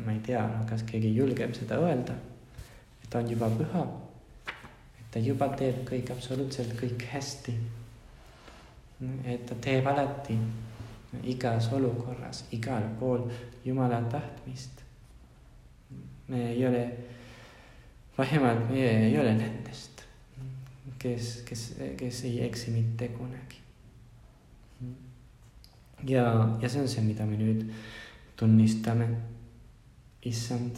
ma 0.05 0.11
ei 0.11 0.19
tea, 0.23 0.41
kas 0.69 0.83
keegi 0.87 1.09
julgeb 1.15 1.51
seda 1.55 1.79
öelda, 1.83 2.13
et 3.03 3.09
ta 3.09 3.19
on 3.19 3.29
juba 3.31 3.49
püha. 3.49 3.85
et 4.99 5.11
ta 5.11 5.19
juba 5.19 5.47
teeb 5.59 5.83
kõik, 5.87 6.11
absoluutselt 6.11 6.75
kõik 6.79 7.05
hästi. 7.13 7.55
et 9.25 9.45
ta 9.45 9.55
teeb 9.55 9.87
alati 9.87 10.37
igas 11.23 11.71
olukorras, 11.73 12.45
igal 12.51 12.83
pool 12.99 13.29
Jumala 13.65 14.01
tahtmist. 14.11 14.83
me 16.27 16.51
ei 16.51 16.67
ole, 16.67 16.85
vähemalt 18.17 18.69
meie 18.69 18.91
ei 19.07 19.19
ole 19.19 19.33
nendest, 19.35 20.05
kes, 20.99 21.41
kes, 21.45 21.73
kes 21.97 22.23
ei 22.23 22.45
eksi 22.45 22.71
mitte 22.71 23.07
kunagi 23.07 23.60
ja, 26.07 26.57
ja 26.61 26.69
see 26.69 26.81
on 26.81 26.87
see, 26.87 27.03
mida 27.05 27.25
me 27.25 27.37
nüüd 27.37 27.65
tunnistame. 28.39 29.09
issand, 30.21 30.75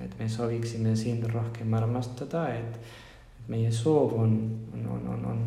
et 0.00 0.12
me 0.18 0.24
sooviksime 0.28 0.94
sind 0.96 1.26
rohkem 1.28 1.74
armastada, 1.76 2.46
et, 2.48 2.78
meie 3.48 3.68
soov 3.72 4.14
on, 4.16 4.32
on, 4.72 4.86
on, 4.88 5.08
on, 5.12 5.26
on, 5.28 5.42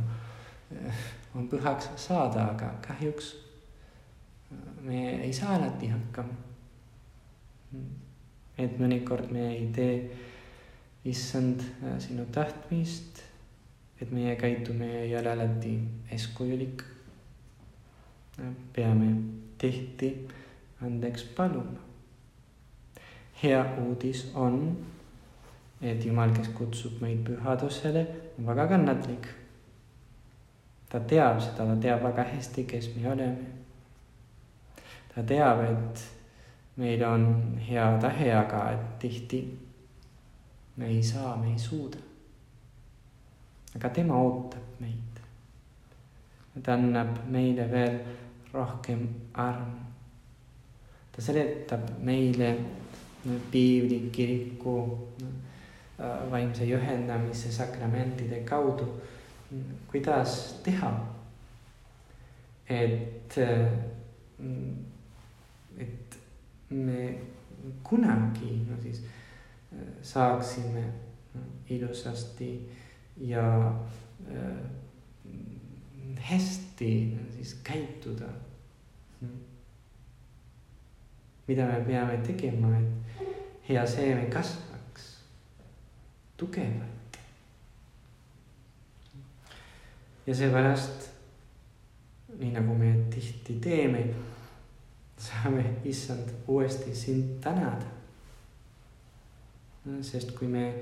on 1.36 1.48
pühaks 1.50 1.90
saada, 1.98 2.44
aga 2.54 2.70
kahjuks 2.86 3.32
me 4.86 5.02
ei 5.24 5.34
saa 5.34 5.56
alati 5.56 5.90
hakkama. 5.90 6.38
et 8.58 8.78
mõnikord 8.80 9.34
me 9.34 9.48
ei 9.56 9.66
tee, 9.74 9.96
issand, 11.10 11.66
sinu 12.00 12.28
tahtmist, 12.32 13.24
et 14.02 14.12
meie 14.14 14.36
käitumine 14.40 15.02
ei 15.08 15.18
ole 15.18 15.34
alati 15.34 15.74
eeskujulik 16.12 16.86
peame 18.74 19.14
tihti 19.58 20.28
andeks 20.82 21.24
paluma. 21.24 21.80
hea 23.44 23.66
uudis 23.82 24.32
on, 24.36 24.78
et 25.82 26.06
Jumal, 26.06 26.32
kes 26.34 26.48
kutsub 26.48 27.02
meid 27.02 27.24
pühadusele, 27.28 28.06
on 28.40 28.48
väga 28.48 28.68
kannatlik. 28.68 29.28
ta 30.90 31.00
teab 31.00 31.40
seda, 31.42 31.66
ta 31.66 31.76
teab 31.82 32.04
väga 32.04 32.24
hästi, 32.24 32.64
kes 32.64 32.90
me 32.96 33.12
oleme. 33.12 33.46
ta 35.16 35.24
teab, 35.24 35.64
et 35.64 36.06
meil 36.76 37.04
on 37.04 37.58
hea 37.70 37.86
tahe, 38.02 38.34
aga 38.34 38.72
et 38.72 39.00
tihti 39.00 39.44
me 40.76 40.88
ei 40.88 41.04
saa, 41.04 41.36
me 41.38 41.52
ei 41.52 41.60
suuda. 41.60 41.98
aga 43.76 43.90
tema 43.90 44.16
ootab 44.16 44.80
meid. 44.80 45.24
ta 46.64 46.74
annab 46.74 47.18
meile 47.28 47.72
veel 47.72 48.00
rohkem 48.56 49.08
armu. 49.34 49.84
ta 51.12 51.22
seletab 51.22 51.90
meile 52.04 52.50
piibli, 53.52 54.10
kiriku, 54.12 54.74
vaimse 56.32 56.66
juhendamise 56.66 57.52
sakramentide 57.52 58.42
kaudu, 58.44 58.88
kuidas 59.88 60.60
teha, 60.64 60.92
et, 62.68 63.38
et 65.78 66.20
me 66.70 67.16
kunagi 67.84 68.60
no 68.68 68.78
siis 68.82 69.04
saaksime 70.02 70.84
ilusasti 71.70 72.70
ja 73.18 73.46
hästi 76.20 77.18
siis 77.46 77.60
käituda 77.64 78.34
mida 81.48 81.66
me 81.66 81.82
peame 81.86 82.18
tegema, 82.18 82.78
et 82.78 83.26
hea 83.70 83.88
seeme 83.88 84.26
kasvaks 84.34 85.18
tugevalt. 86.38 87.20
ja 90.28 90.36
seepärast, 90.36 91.10
nii 92.40 92.50
nagu 92.52 92.74
me 92.76 92.90
tihti 93.14 93.60
teeme, 93.62 94.08
saame 95.18 95.66
issand 95.86 96.34
uuesti 96.48 96.96
sind 96.96 97.38
tänada. 97.42 97.86
sest 100.02 100.32
kui 100.32 100.48
me 100.48 100.74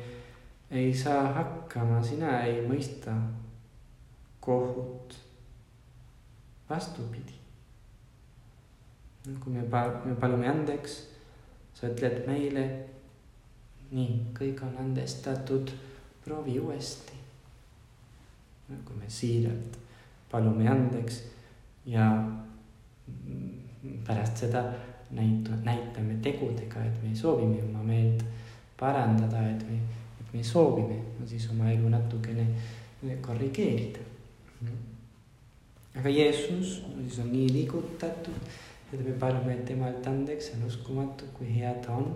ei 0.72 0.94
saa 0.96 1.34
hakkama, 1.34 2.04
sina 2.04 2.40
ei 2.44 2.62
mõista 2.68 3.12
kohut. 4.40 5.23
Vastupidi 6.74 7.44
kui 9.24 9.54
me 9.54 9.64
pal-, 9.70 10.02
me 10.06 10.16
palume 10.20 10.48
andeks, 10.50 10.98
sa 11.74 11.88
ütled 11.92 12.26
meile, 12.28 12.64
nii, 13.94 14.18
kõik 14.36 14.64
on 14.68 14.76
andestatud, 14.84 15.72
proovi 16.24 16.60
uuesti. 16.60 17.20
kui 18.74 18.96
me 18.98 19.10
siiralt 19.12 19.76
palume 20.32 20.66
andeks 20.68 21.20
ja 21.86 22.08
pärast 24.08 24.40
seda 24.44 24.64
näitu-, 25.14 25.60
näitame 25.64 26.18
tegudega, 26.24 26.84
et 26.84 27.04
me 27.04 27.16
soovime 27.16 27.62
oma 27.64 27.84
meelt 27.84 28.24
parandada, 28.80 29.44
et 29.52 29.68
me, 29.70 29.78
et 30.20 30.34
me 30.34 30.44
soovime 30.44 30.98
no 31.20 31.28
siis 31.28 31.46
oma 31.52 31.70
elu 31.72 31.92
natukene 31.92 32.48
korrigeerida. 33.22 34.13
Aga 36.04 36.12
Jeesus 36.12 36.82
siis 36.84 37.20
on 37.24 37.32
nii 37.32 37.48
liigutatud 37.56 38.52
et 38.94 39.02
me 39.02 39.14
palume 39.18 39.56
temalt 39.66 40.06
andeks, 40.08 40.50
see 40.50 40.60
on 40.60 40.68
uskumatu, 40.68 41.26
kui 41.38 41.48
hea 41.50 41.74
ta 41.82 41.96
on. 41.98 42.12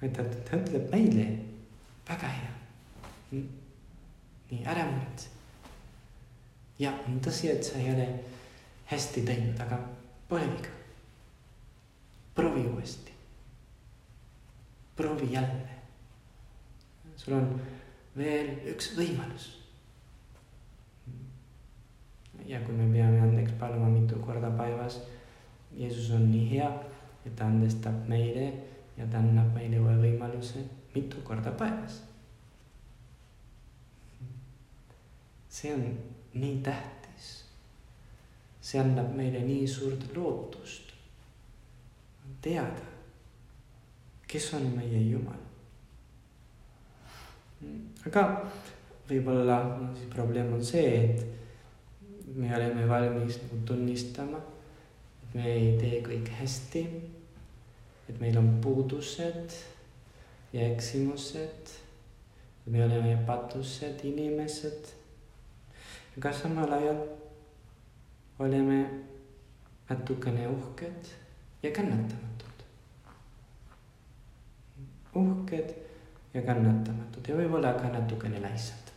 ta, 0.00 0.24
ta 0.24 0.56
ütleb 0.56 0.86
meile, 0.92 1.26
väga 2.08 2.30
hea. 2.32 2.54
nii, 3.32 4.62
ära 4.64 4.86
muretse. 4.88 5.28
ja 6.80 6.94
on 7.06 7.20
tõsi, 7.20 7.50
et 7.52 7.64
sa 7.64 7.78
ei 7.78 7.90
ole 7.92 8.08
hästi 8.88 9.24
teinud, 9.28 9.60
aga 9.60 9.82
pole 10.28 10.48
viga. 10.48 10.72
proovi 12.34 12.64
uuesti. 12.72 13.12
proovi 14.96 15.32
jälle. 15.32 15.80
sul 17.16 17.36
on 17.36 17.52
veel 18.16 18.54
üks 18.72 18.94
võimalus. 18.96 19.59
Ja 22.50 22.58
kui 22.66 22.74
me 22.74 22.90
peame 22.92 23.22
andeks 23.22 23.54
paluma 23.62 23.88
mitu 23.94 24.18
korda 24.26 24.50
päevas 24.58 24.98
Jeesus 25.76 26.10
on 26.10 26.30
nii 26.30 26.50
hea, 26.50 26.68
et 27.26 27.34
ta 27.36 27.46
andestab 27.46 28.08
meile 28.08 28.46
ja 28.96 29.06
ta 29.06 29.18
annab 29.22 29.54
meile 29.54 29.78
uue 29.80 29.94
võimaluse 30.02 30.64
mitu 30.94 31.22
korda 31.24 31.52
päevas. 31.52 32.02
see 35.50 35.72
on 35.74 35.82
nii 36.34 36.60
tähtis. 36.62 37.28
see 38.60 38.80
annab 38.80 39.14
meile 39.16 39.42
nii 39.46 39.66
suurt 39.68 40.04
lootust 40.16 40.92
teada, 42.42 42.86
kes 44.26 44.54
on 44.54 44.66
meie 44.76 45.02
Jumal. 45.10 45.40
aga 48.06 48.24
võib-olla 49.08 49.62
no, 49.68 49.90
siis 49.94 50.08
probleem 50.10 50.52
on 50.54 50.64
see, 50.64 50.94
et 51.04 51.26
me 52.34 52.56
oleme 52.56 52.88
valmis 52.88 53.42
nagu 53.42 53.56
tunnistama 53.66 54.40
me 55.34 55.46
ei 55.46 55.74
tee 55.78 56.00
kõik 56.02 56.30
hästi. 56.40 56.84
et 58.10 58.20
meil 58.20 58.38
on 58.38 58.58
puudused 58.62 59.52
ja 60.52 60.64
eksimused. 60.72 61.70
me 62.66 62.84
oleme 62.84 63.16
patused 63.26 64.04
inimesed. 64.04 64.90
aga 66.16 66.32
samal 66.32 66.72
ajal 66.72 67.04
oleme 68.38 68.80
natukene 69.90 70.48
uhked 70.48 71.12
ja 71.62 71.70
kannatamatud. 71.70 72.66
uhked 75.14 75.74
ja 76.34 76.42
kannatamatud 76.42 77.28
ja 77.28 77.36
võib-olla 77.36 77.74
ka 77.78 77.88
natukene 77.88 78.40
laisad. 78.40 78.90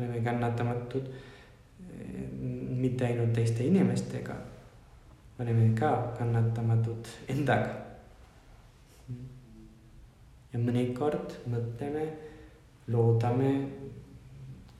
Oleme 0.00 0.24
kannatamatud 0.24 1.12
mitte 2.80 3.06
ainult 3.06 3.32
teiste 3.36 3.64
inimestega, 3.64 4.34
oleme 5.40 5.70
ka 5.78 5.92
kannatamatud 6.18 7.08
endaga. 7.28 7.76
ja 10.50 10.58
mõnikord 10.58 11.36
mõtleme, 11.46 12.08
loodame, 12.90 13.50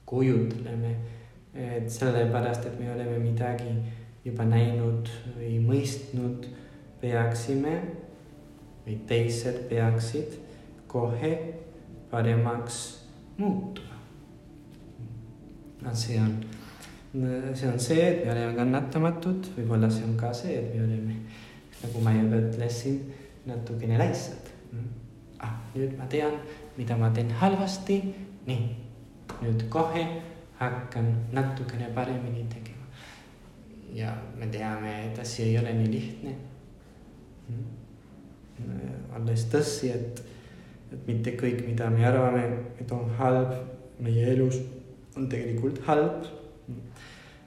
kujutleme, 0.06 0.96
et 1.54 1.86
sellepärast, 1.90 2.66
et 2.66 2.80
me 2.80 2.88
oleme 2.90 3.20
midagi 3.22 3.70
juba 4.24 4.48
näinud 4.50 5.06
või 5.36 5.60
mõistnud, 5.62 6.48
peaksime 7.00 7.76
või 8.86 8.98
teised 9.06 9.62
peaksid 9.70 10.34
kohe 10.90 11.32
paremaks 12.10 12.80
muutuma. 13.38 13.89
See 15.94 16.18
on 16.20 16.34
see 17.54 17.68
on 17.68 17.78
see, 17.78 18.00
et 18.00 18.24
me 18.24 18.32
oleme 18.32 18.54
kannatamatud, 18.54 19.48
võib-olla 19.56 19.90
see 19.90 20.04
on 20.06 20.14
ka 20.18 20.30
see, 20.34 20.54
et 20.60 20.74
me 20.74 20.84
oleme, 20.84 21.16
nagu 21.80 22.02
ma 22.04 22.12
juba 22.14 22.38
ütlesin, 22.44 23.00
natukene 23.46 23.98
laisad. 23.98 24.50
ah, 25.40 25.56
nüüd 25.74 25.96
ma 25.98 26.06
tean, 26.06 26.36
mida 26.76 26.96
ma 26.96 27.10
teen 27.10 27.30
halvasti, 27.40 27.96
nii, 28.46 28.66
nüüd 29.40 29.66
kohe 29.72 30.04
hakkan 30.60 31.08
natukene 31.32 31.90
paremini 31.94 32.44
tegema. 32.52 32.86
ja 33.94 34.14
me 34.38 34.46
teame, 34.46 35.10
et 35.10 35.18
asi 35.18 35.42
ei 35.42 35.58
ole 35.58 35.74
nii 35.74 35.90
lihtne. 35.90 36.34
alles 39.16 39.48
tõsi, 39.50 39.90
et, 39.90 40.22
et 40.92 41.06
mitte 41.08 41.34
kõik, 41.40 41.64
mida 41.66 41.90
me 41.90 42.04
arvame, 42.06 42.44
et 42.78 42.92
on 42.92 43.10
halb 43.18 43.56
meie 43.98 44.30
elus, 44.36 44.60
on 45.16 45.28
tegelikult 45.28 45.80
halb 45.86 46.26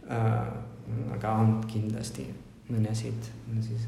äh, 0.10 0.54
aga 1.16 1.36
on 1.40 1.60
kindlasti 1.70 2.26
mõnesid 2.70 3.30
siis 3.64 3.86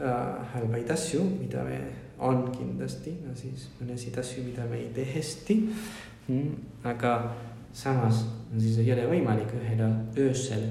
äh, 0.00 0.54
halbaid 0.54 0.90
asju, 0.94 1.24
mida 1.40 1.64
me, 1.66 1.80
on 2.24 2.46
kindlasti, 2.54 3.16
siis 3.38 3.68
mõnesid 3.80 4.16
asju, 4.20 4.44
mida 4.46 4.66
me 4.70 4.80
ei 4.80 4.88
tee 4.94 5.06
hästi 5.16 5.58
mm,. 6.28 6.54
aga 6.90 7.16
samas 7.74 8.24
siis 8.54 8.78
ei 8.82 8.92
ole 8.94 9.06
võimalik 9.10 9.52
ühel 9.58 9.84
öösel 10.22 10.66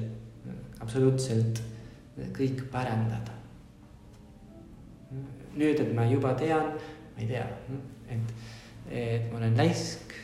absoluutselt 0.83 1.61
kõik 2.35 2.65
parandada. 2.71 3.31
nüüd, 5.53 5.79
et 5.79 5.91
ma 5.93 6.05
juba 6.09 6.33
tean, 6.33 6.71
ma 7.13 7.21
ei 7.21 7.27
tea, 7.29 7.43
et, 8.09 8.31
et 8.89 9.27
ma 9.29 9.37
olen 9.37 9.57
laisk 9.57 10.15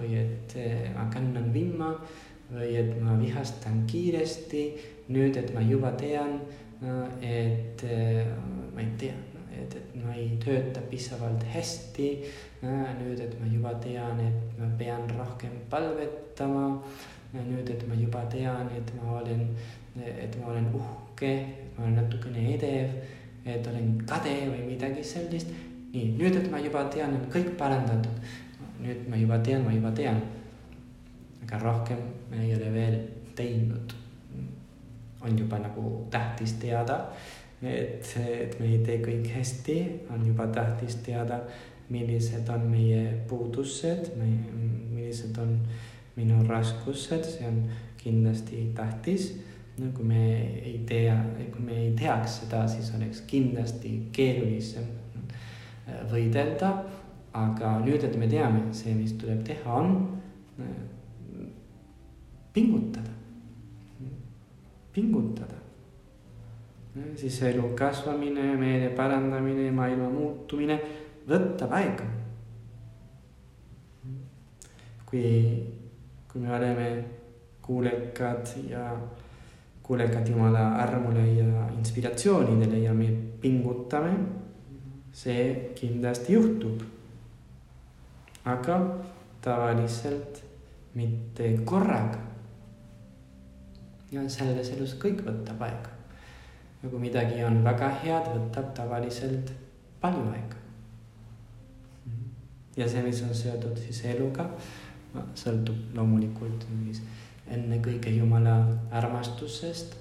või 0.00 0.14
et 0.16 0.54
ma 0.98 1.06
kannan 1.12 1.52
vimma 1.54 1.94
või 2.50 2.74
et 2.80 2.94
ma 3.02 3.16
vihastan 3.20 3.84
kiiresti, 3.88 4.62
nüüd, 5.12 5.36
et 5.36 5.52
ma 5.54 5.62
juba 5.64 5.92
tean, 6.00 6.38
et 7.20 7.84
äh, 7.84 8.24
ma 8.74 8.80
ei 8.80 8.92
tea, 9.00 9.16
et, 9.52 9.74
et 9.74 9.96
ma 10.00 10.14
ei 10.14 10.30
tööta 10.42 10.82
piisavalt 10.90 11.44
hästi. 11.52 12.08
nüüd, 12.62 13.20
et 13.20 13.34
ma 13.40 13.46
juba 13.50 13.74
tean, 13.82 14.20
et 14.20 14.58
ma 14.58 14.70
pean 14.78 15.04
rohkem 15.18 15.60
palvetama. 15.70 16.82
nüüd, 17.34 17.68
et 17.68 17.84
ma 17.88 17.94
juba 17.94 18.24
tean, 18.32 18.70
et 18.76 18.94
ma 18.96 19.20
olen, 19.20 19.44
et 20.00 20.40
ma 20.40 20.52
olen 20.54 20.72
uhke, 20.74 21.34
et 21.44 21.78
ma 21.78 21.84
olen 21.84 21.98
natukene 22.00 22.54
edev, 22.54 22.94
et 23.44 23.66
olen 23.66 23.98
kade 24.08 24.36
või 24.48 24.64
midagi 24.72 25.04
sellist. 25.04 25.52
nii, 25.92 26.14
nüüd, 26.16 26.36
et 26.36 26.50
ma 26.50 26.60
juba 26.60 26.84
tean, 26.92 27.14
et 27.16 27.28
kõik 27.32 27.56
parandatud. 27.60 28.24
nüüd 28.80 29.08
ma 29.10 29.16
juba 29.16 29.42
tean, 29.42 29.64
ma 29.66 29.74
juba 29.74 29.92
tean. 29.92 30.22
Aga 31.48 31.64
rohkem 31.64 32.04
ma 32.30 32.42
ei 32.42 32.54
ole 32.54 32.72
veel 32.72 33.00
teinud. 33.36 33.96
on 35.20 35.38
juba 35.38 35.58
nagu 35.58 36.06
tähtis 36.10 36.52
teada 36.62 37.08
et, 37.62 38.16
et 38.16 38.60
me 38.60 38.70
ei 38.70 38.78
tee 38.86 39.00
kõik 39.02 39.28
hästi, 39.34 39.78
on 40.14 40.24
juba 40.26 40.46
tähtis 40.54 40.98
teada, 41.06 41.40
millised 41.90 42.48
on 42.52 42.66
meie 42.70 43.02
puudused, 43.28 44.12
millised 44.18 45.38
on 45.42 45.56
minu 46.18 46.42
raskused, 46.46 47.24
see 47.26 47.46
on 47.48 47.62
kindlasti 47.98 48.68
tähtis. 48.76 49.32
no 49.78 49.92
kui 49.94 50.04
me 50.04 50.22
ei 50.58 50.80
tea, 50.86 51.14
kui 51.54 51.62
me 51.64 51.76
ei 51.84 51.90
teaks 51.94 52.40
seda, 52.40 52.64
siis 52.68 52.90
oleks 52.96 53.20
kindlasti 53.30 54.08
keerulisem 54.12 54.86
äh, 55.30 56.00
võidelda. 56.10 56.72
aga 57.38 57.76
nüüd, 57.84 58.02
et 58.02 58.16
me 58.18 58.26
teame, 58.26 58.72
see, 58.74 58.94
mis 58.98 59.12
tuleb 59.20 59.44
teha, 59.46 59.74
on 59.74 60.18
äh, 60.58 60.72
pingutada, 62.52 63.10
pingutada 64.92 65.58
siis 67.16 67.42
elu 67.42 67.68
kasvamine, 67.76 68.56
meele 68.56 68.90
parandamine, 68.96 69.70
maailma 69.72 70.08
muutumine 70.10 70.78
võtab 71.28 71.74
aega. 71.78 72.14
kui, 75.08 75.28
kui 76.28 76.40
me 76.42 76.50
oleme 76.52 76.88
kuulekad 77.64 78.50
ja 78.68 78.90
kuulekad 79.82 80.28
Jumala 80.28 80.66
armule 80.82 81.22
ja 81.32 81.62
inspiratsioonidele 81.78 82.82
ja 82.82 82.92
me 82.92 83.06
pingutame, 83.40 84.12
see 85.12 85.72
kindlasti 85.78 86.36
juhtub. 86.36 86.82
aga 88.44 88.76
tavaliselt 89.40 90.42
mitte 90.98 91.52
korraga. 91.68 92.24
ja 94.10 94.24
selles 94.32 94.72
elus 94.72 94.96
kõik 95.00 95.20
võtab 95.26 95.62
aega 95.66 95.98
ja 96.82 96.88
kui 96.88 97.00
midagi 97.02 97.42
on 97.44 97.62
väga 97.64 97.90
head, 98.02 98.30
võtab 98.34 98.72
tavaliselt 98.74 99.52
palju 100.00 100.24
aega. 100.32 100.56
ja 102.76 102.88
see, 102.88 103.02
mis 103.02 103.22
on 103.26 103.34
seotud 103.34 103.78
siis 103.82 104.04
eluga, 104.12 104.46
sõltub 105.34 105.96
loomulikult 105.96 106.68
siis 106.84 107.02
ennekõike 107.50 108.12
Jumala 108.14 108.60
armastusest 108.94 109.96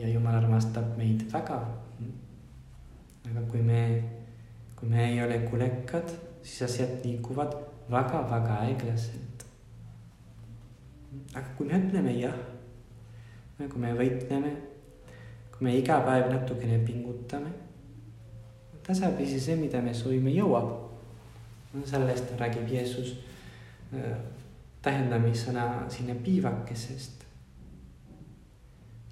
ja 0.00 0.08
Jumal 0.08 0.38
armastab 0.38 0.94
meid 0.98 1.26
väga. 1.32 1.58
aga 3.26 3.42
kui 3.50 3.62
me, 3.62 3.80
kui 4.76 4.88
me 4.88 5.08
ei 5.08 5.22
ole 5.22 5.40
kulekad, 5.50 6.12
siis 6.42 6.62
asjad 6.62 7.02
liiguvad 7.04 7.56
väga-väga 7.90 8.60
aeglaselt. 8.66 9.35
Aga 11.34 11.46
kui 11.56 11.66
me 11.68 11.80
ütleme 11.80 12.14
jah, 12.20 12.40
kui 13.58 13.80
me 13.80 13.92
võitleme 13.96 14.54
kui 15.56 15.64
me 15.64 15.76
iga 15.78 16.00
päev 16.04 16.28
natukene 16.28 16.78
pingutame, 16.84 17.50
tasapisi 18.84 19.38
see, 19.40 19.56
mida 19.56 19.80
me 19.82 19.94
soovime, 19.94 20.34
jõuab. 20.36 20.74
sellest 21.84 22.30
räägib 22.40 22.70
Jeesus 22.72 23.10
äh, 23.92 24.12
tähendamissõna 24.82 25.84
sinna 25.92 26.14
piivakesest. 26.24 27.24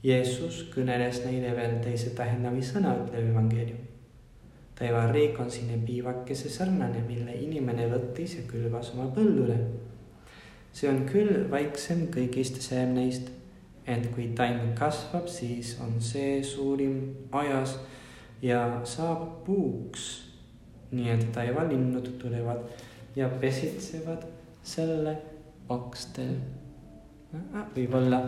Jeesus 0.05 0.63
kõneles 0.73 1.23
neile 1.25 1.53
veel 1.57 1.79
teise 1.85 2.15
tähendamissõna, 2.17 2.95
ütleb 3.05 3.33
evangeelium. 3.33 3.81
taevariik 4.75 5.41
on 5.41 5.51
sinna 5.51 5.77
piivakese 5.87 6.49
sarnane, 6.49 7.03
mille 7.09 7.35
inimene 7.35 7.89
võttis 7.89 8.37
ja 8.37 8.47
külvas 8.49 8.93
oma 8.95 9.11
põldule. 9.17 9.59
See 10.75 10.91
on 10.91 11.05
küll 11.07 11.47
vaiksem 11.51 12.09
kõigist 12.15 12.61
seemneist 12.65 13.31
ent 13.87 14.09
kui 14.15 14.31
taim 14.37 14.73
kasvab, 14.79 15.29
siis 15.29 15.77
on 15.85 16.01
see 16.03 16.39
suurim 16.43 17.29
ajas 17.33 17.77
ja 18.43 18.81
saab 18.85 19.45
puuks. 19.47 20.23
nii 20.95 21.09
et 21.11 21.23
taevalinnud 21.35 22.07
tulevad 22.23 22.61
ja 23.17 23.27
pesitsevad 23.29 24.27
selle 24.63 25.17
okstel. 25.69 26.37
võib-olla 27.75 28.21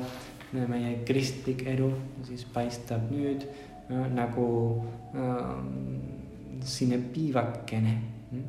meie 0.52 0.96
kristlik 1.06 1.62
elu 1.68 1.90
siis 2.26 2.44
paistab 2.50 3.10
nüüd 3.10 3.44
äh, 3.46 4.06
nagu 4.14 4.46
äh, 5.14 5.52
selline 6.64 6.98
piivakene 7.12 7.92
äh,, 8.34 8.46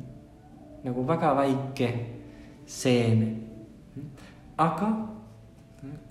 nagu 0.84 1.04
väga 1.06 1.34
väike 1.36 1.90
seeme. 2.66 3.28
Aga 4.58 4.88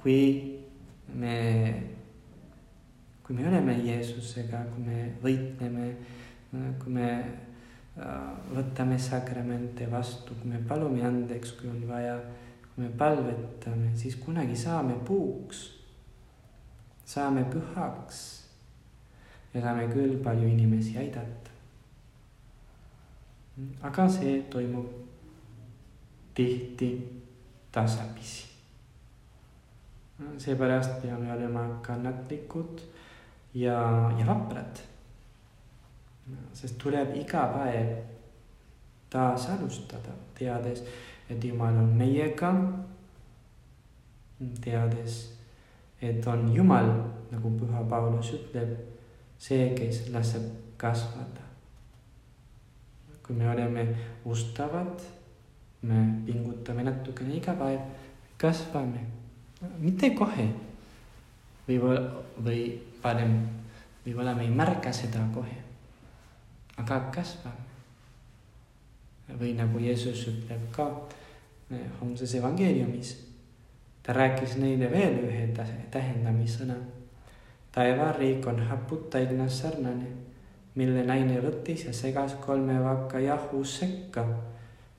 kui 0.01 0.21
me, 1.13 1.35
kui 3.23 3.35
me 3.35 3.47
oleme 3.47 3.75
Jeesusega, 3.83 4.63
kui 4.73 4.85
me 4.87 5.01
võitleme, 5.23 5.89
kui 6.81 6.93
me 6.95 7.09
äh, 7.17 8.31
võtame 8.53 8.99
sakramente 9.01 9.89
vastu, 9.91 10.37
kui 10.39 10.53
me 10.53 10.61
palume 10.67 11.03
andeks, 11.07 11.57
kui 11.59 11.69
on 11.71 11.83
vaja, 11.89 12.17
kui 12.69 12.85
me 12.85 12.91
palvetame, 12.97 13.91
siis 13.99 14.15
kunagi 14.21 14.55
saame 14.57 14.99
puuks, 15.07 15.67
saame 17.07 17.45
pühaks. 17.51 18.25
Ja 19.55 19.61
saame 19.63 19.87
küll 19.89 20.19
palju 20.21 20.45
inimesi 20.51 20.97
aidata. 20.99 21.53
aga 23.81 24.03
see 24.13 24.43
toimub 24.53 24.85
tihti 26.37 26.89
tasapisi 27.77 28.47
seepärast 30.37 31.01
peame 31.01 31.33
olema 31.33 31.79
kannatlikud 31.81 32.81
ja, 33.53 34.11
ja 34.19 34.25
vaprad. 34.25 34.79
sest 36.53 36.77
tuleb 36.77 37.13
iga 37.15 37.45
päev 37.53 37.91
taas 39.09 39.45
alustada, 39.49 40.11
teades, 40.35 40.83
et 41.29 41.43
Jumal 41.43 41.77
on 41.77 41.93
meiega. 41.95 42.53
teades, 44.61 45.37
et 46.01 46.27
on 46.27 46.55
Jumal, 46.55 46.91
nagu 47.31 47.51
Püha 47.59 47.83
Paulus 47.89 48.33
ütleb, 48.33 48.73
see, 49.39 49.69
kes 49.75 50.09
laseb 50.13 50.49
kasvada. 50.77 51.45
kui 53.23 53.35
me 53.35 53.49
oleme 53.49 53.87
ustavad, 54.25 55.01
me 55.87 56.01
pingutame 56.25 56.83
natukene 56.83 57.37
iga 57.39 57.55
päev, 57.57 57.79
kasvame 58.37 59.17
mitte 59.79 60.09
kohe. 60.15 60.47
võib-olla 61.67 62.01
või 62.43 62.77
parem, 63.01 63.33
võib-olla 64.05 64.35
me 64.37 64.45
ei 64.45 64.51
märka 64.53 64.93
seda 64.93 65.25
kohe. 65.33 65.57
aga 66.77 66.99
kasvame. 67.11 67.65
või 69.39 69.53
nagu 69.55 69.79
Jeesus 69.79 70.27
ütleb 70.27 70.69
ka 70.71 70.87
eh, 71.71 71.89
homses 72.01 72.35
evangeeliumis. 72.35 73.15
ta 74.03 74.13
rääkis 74.13 74.57
neile 74.57 74.91
veel 74.91 75.19
ühe 75.25 75.47
tähendamissõna. 75.91 76.75
taevariik 77.71 78.47
on 78.47 78.59
haputaigna 78.59 79.49
sarnane, 79.49 80.07
mille 80.75 81.03
naine 81.03 81.41
võttis 81.41 81.85
ja 81.85 81.93
segas 81.93 82.35
kolme 82.45 82.79
vaka 82.83 83.19
jahu 83.19 83.63
sekka, 83.63 84.25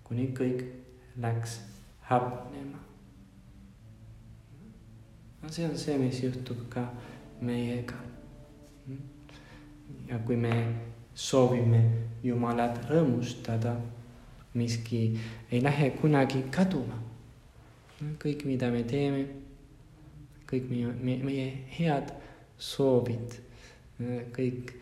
kuni 0.05 0.33
kõik 0.35 0.78
läks 1.19 1.61
hapnema 2.11 2.89
no 5.43 5.55
see 5.55 5.65
on 5.65 5.77
see, 5.79 5.97
mis 5.99 6.23
juhtub 6.23 6.69
ka 6.69 6.83
meiega. 7.41 7.95
ja 10.09 10.19
kui 10.19 10.37
me 10.37 10.53
soovime 11.15 11.81
Jumalat 12.23 12.81
rõõmustada, 12.91 13.77
miski 14.55 15.19
ei 15.51 15.63
lähe 15.63 15.91
kunagi 16.01 16.43
kaduma. 16.51 16.99
kõik, 18.23 18.45
mida 18.47 18.71
me 18.71 18.83
teeme, 18.85 19.25
kõik 20.47 20.69
meie, 20.71 21.17
meie 21.23 21.47
head 21.79 22.13
soovid, 22.59 23.39
kõik, 24.37 24.75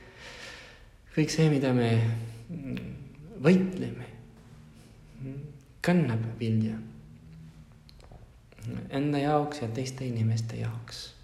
kõik 1.14 1.30
see, 1.32 1.48
mida 1.50 1.72
me 1.72 1.90
võitleme, 3.44 4.10
kannab 5.86 6.24
vilja 6.40 6.74
enda 8.90 9.18
jaoks 9.18 9.62
ja 9.62 9.68
teiste 9.68 10.06
inimeste 10.06 10.56
jaoks. 10.56 11.14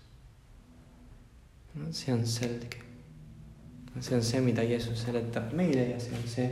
see 1.91 2.15
on 2.15 2.27
selge. 2.27 2.79
see 4.01 4.17
on 4.17 4.23
see, 4.23 4.41
mida 4.41 4.63
Jeesus 4.63 5.03
seletab 5.03 5.53
meile 5.53 5.89
ja 5.91 6.01
see 6.01 6.19
on 6.19 6.29
see, 6.29 6.49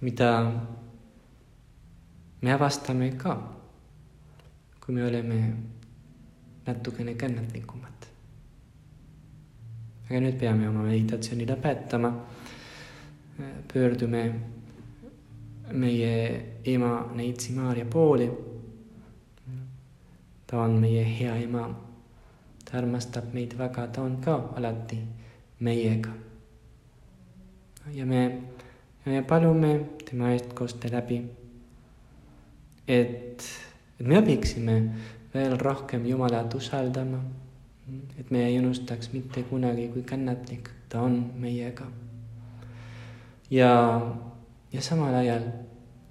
mida 0.00 0.30
me 2.40 2.52
avastame 2.52 3.10
ka, 3.18 3.36
kui 4.80 4.94
me 4.94 5.04
oleme 5.04 5.40
natukene 6.66 7.14
kannatlikumad. 7.14 8.08
aga 10.08 10.20
nüüd 10.20 10.38
peame 10.40 10.68
oma 10.68 10.86
meditatsiooni 10.88 11.46
lõpetama. 11.46 12.12
pöördume 13.72 14.57
meie 15.72 16.44
ema 16.64 17.10
Neitsi 17.14 17.52
Maarja 17.52 17.84
pooli. 17.84 18.30
ta 20.46 20.62
on 20.62 20.80
meie 20.80 21.04
hea 21.18 21.36
ema. 21.36 21.68
ta 22.64 22.78
armastab 22.78 23.32
meid 23.32 23.58
väga, 23.58 23.86
ta 23.86 24.02
on 24.02 24.16
ka 24.20 24.52
alati 24.56 24.98
meiega. 25.60 26.10
ja 27.92 28.06
me, 28.06 28.42
me 29.06 29.22
palume 29.22 29.80
tema 30.04 30.30
eest 30.30 30.52
koostöö 30.52 30.90
läbi, 30.92 31.22
et, 32.88 33.44
et 34.00 34.06
me 34.06 34.20
õpiksime 34.20 34.80
veel 35.34 35.58
rohkem 35.58 36.06
Jumalat 36.06 36.54
usaldama. 36.54 37.20
et 38.18 38.30
me 38.30 38.44
ei 38.46 38.58
unustaks 38.58 39.12
mitte 39.12 39.42
kunagi, 39.42 39.88
kui 39.88 40.02
kannatlik 40.02 40.68
ta 40.88 41.00
on 41.00 41.32
meiega. 41.36 41.86
ja, 43.50 43.70
ja 44.72 44.82
samal 44.82 45.14
ajal, 45.14 45.44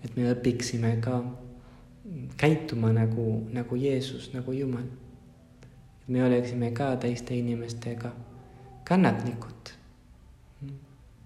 et 0.03 0.15
me 0.15 0.31
õpiksime 0.33 0.95
ka 1.01 1.21
käituma 2.37 2.93
nagu, 2.93 3.47
nagu 3.53 3.75
Jeesus, 3.75 4.31
nagu 4.33 4.51
Jumal. 4.51 4.87
me 6.07 6.23
oleksime 6.23 6.71
ka 6.71 6.95
teiste 6.95 7.35
inimestega 7.35 8.11
kannatlikud. 8.83 9.73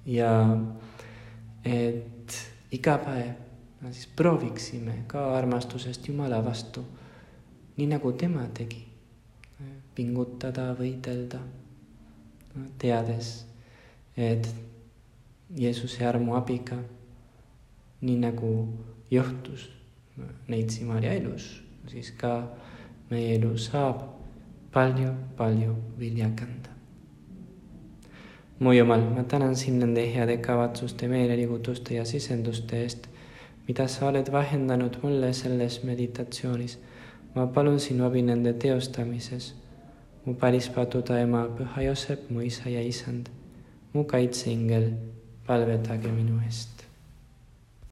ja 0.05 0.57
et 1.65 2.37
iga 2.71 2.97
päev 2.97 3.35
no 3.81 3.93
siis 3.93 4.07
prooviksime 4.15 5.03
ka 5.07 5.35
armastusest 5.37 6.07
Jumala 6.07 6.45
vastu 6.45 6.85
nii 7.77 7.87
nagu 7.87 8.13
tema 8.13 8.47
tegi. 8.53 8.87
pingutada, 9.95 10.69
võidelda, 10.73 11.41
teades, 12.79 13.31
et 14.15 14.47
Jeesuse 15.57 16.05
armu 16.07 16.37
abiga, 16.37 16.77
nii 18.01 18.17
nagu 18.17 18.67
juhtus 19.11 19.69
Neitsi 20.47 20.83
Maarja 20.85 21.13
elus, 21.13 21.63
siis 21.87 22.11
ka 22.11 22.31
meie 23.09 23.35
elu 23.35 23.55
saab 23.57 24.01
palju-palju 24.71 25.75
vilja 25.99 26.29
kanda. 26.35 26.69
mu 28.59 28.73
Jumal, 28.73 29.01
ma 29.15 29.23
tänan 29.23 29.55
sind 29.55 29.81
nende 29.81 30.03
heade 30.13 30.37
kavatsuste, 30.37 31.07
meeleliigutuste 31.07 31.95
ja 31.95 32.05
sisenduste 32.05 32.81
eest, 32.83 33.07
mida 33.67 33.87
sa 33.87 34.07
oled 34.07 34.31
vahendanud 34.31 34.99
mulle 35.03 35.33
selles 35.33 35.83
meditatsioonis 35.83 36.77
ma 37.35 37.47
palun 37.47 37.79
sinu 37.79 38.05
abi 38.05 38.21
nende 38.21 38.53
teostamises. 38.53 39.55
mu 40.25 40.33
palispatuda 40.35 41.19
ema, 41.19 41.47
püha 41.57 41.81
Joosep, 41.81 42.29
mu 42.29 42.41
isa 42.41 42.69
ja 42.69 42.81
isand, 42.81 43.25
mu 43.93 44.03
kaitseingel, 44.03 44.91
palvetage 45.47 46.11
minu 46.13 46.37
eest. 46.45 46.80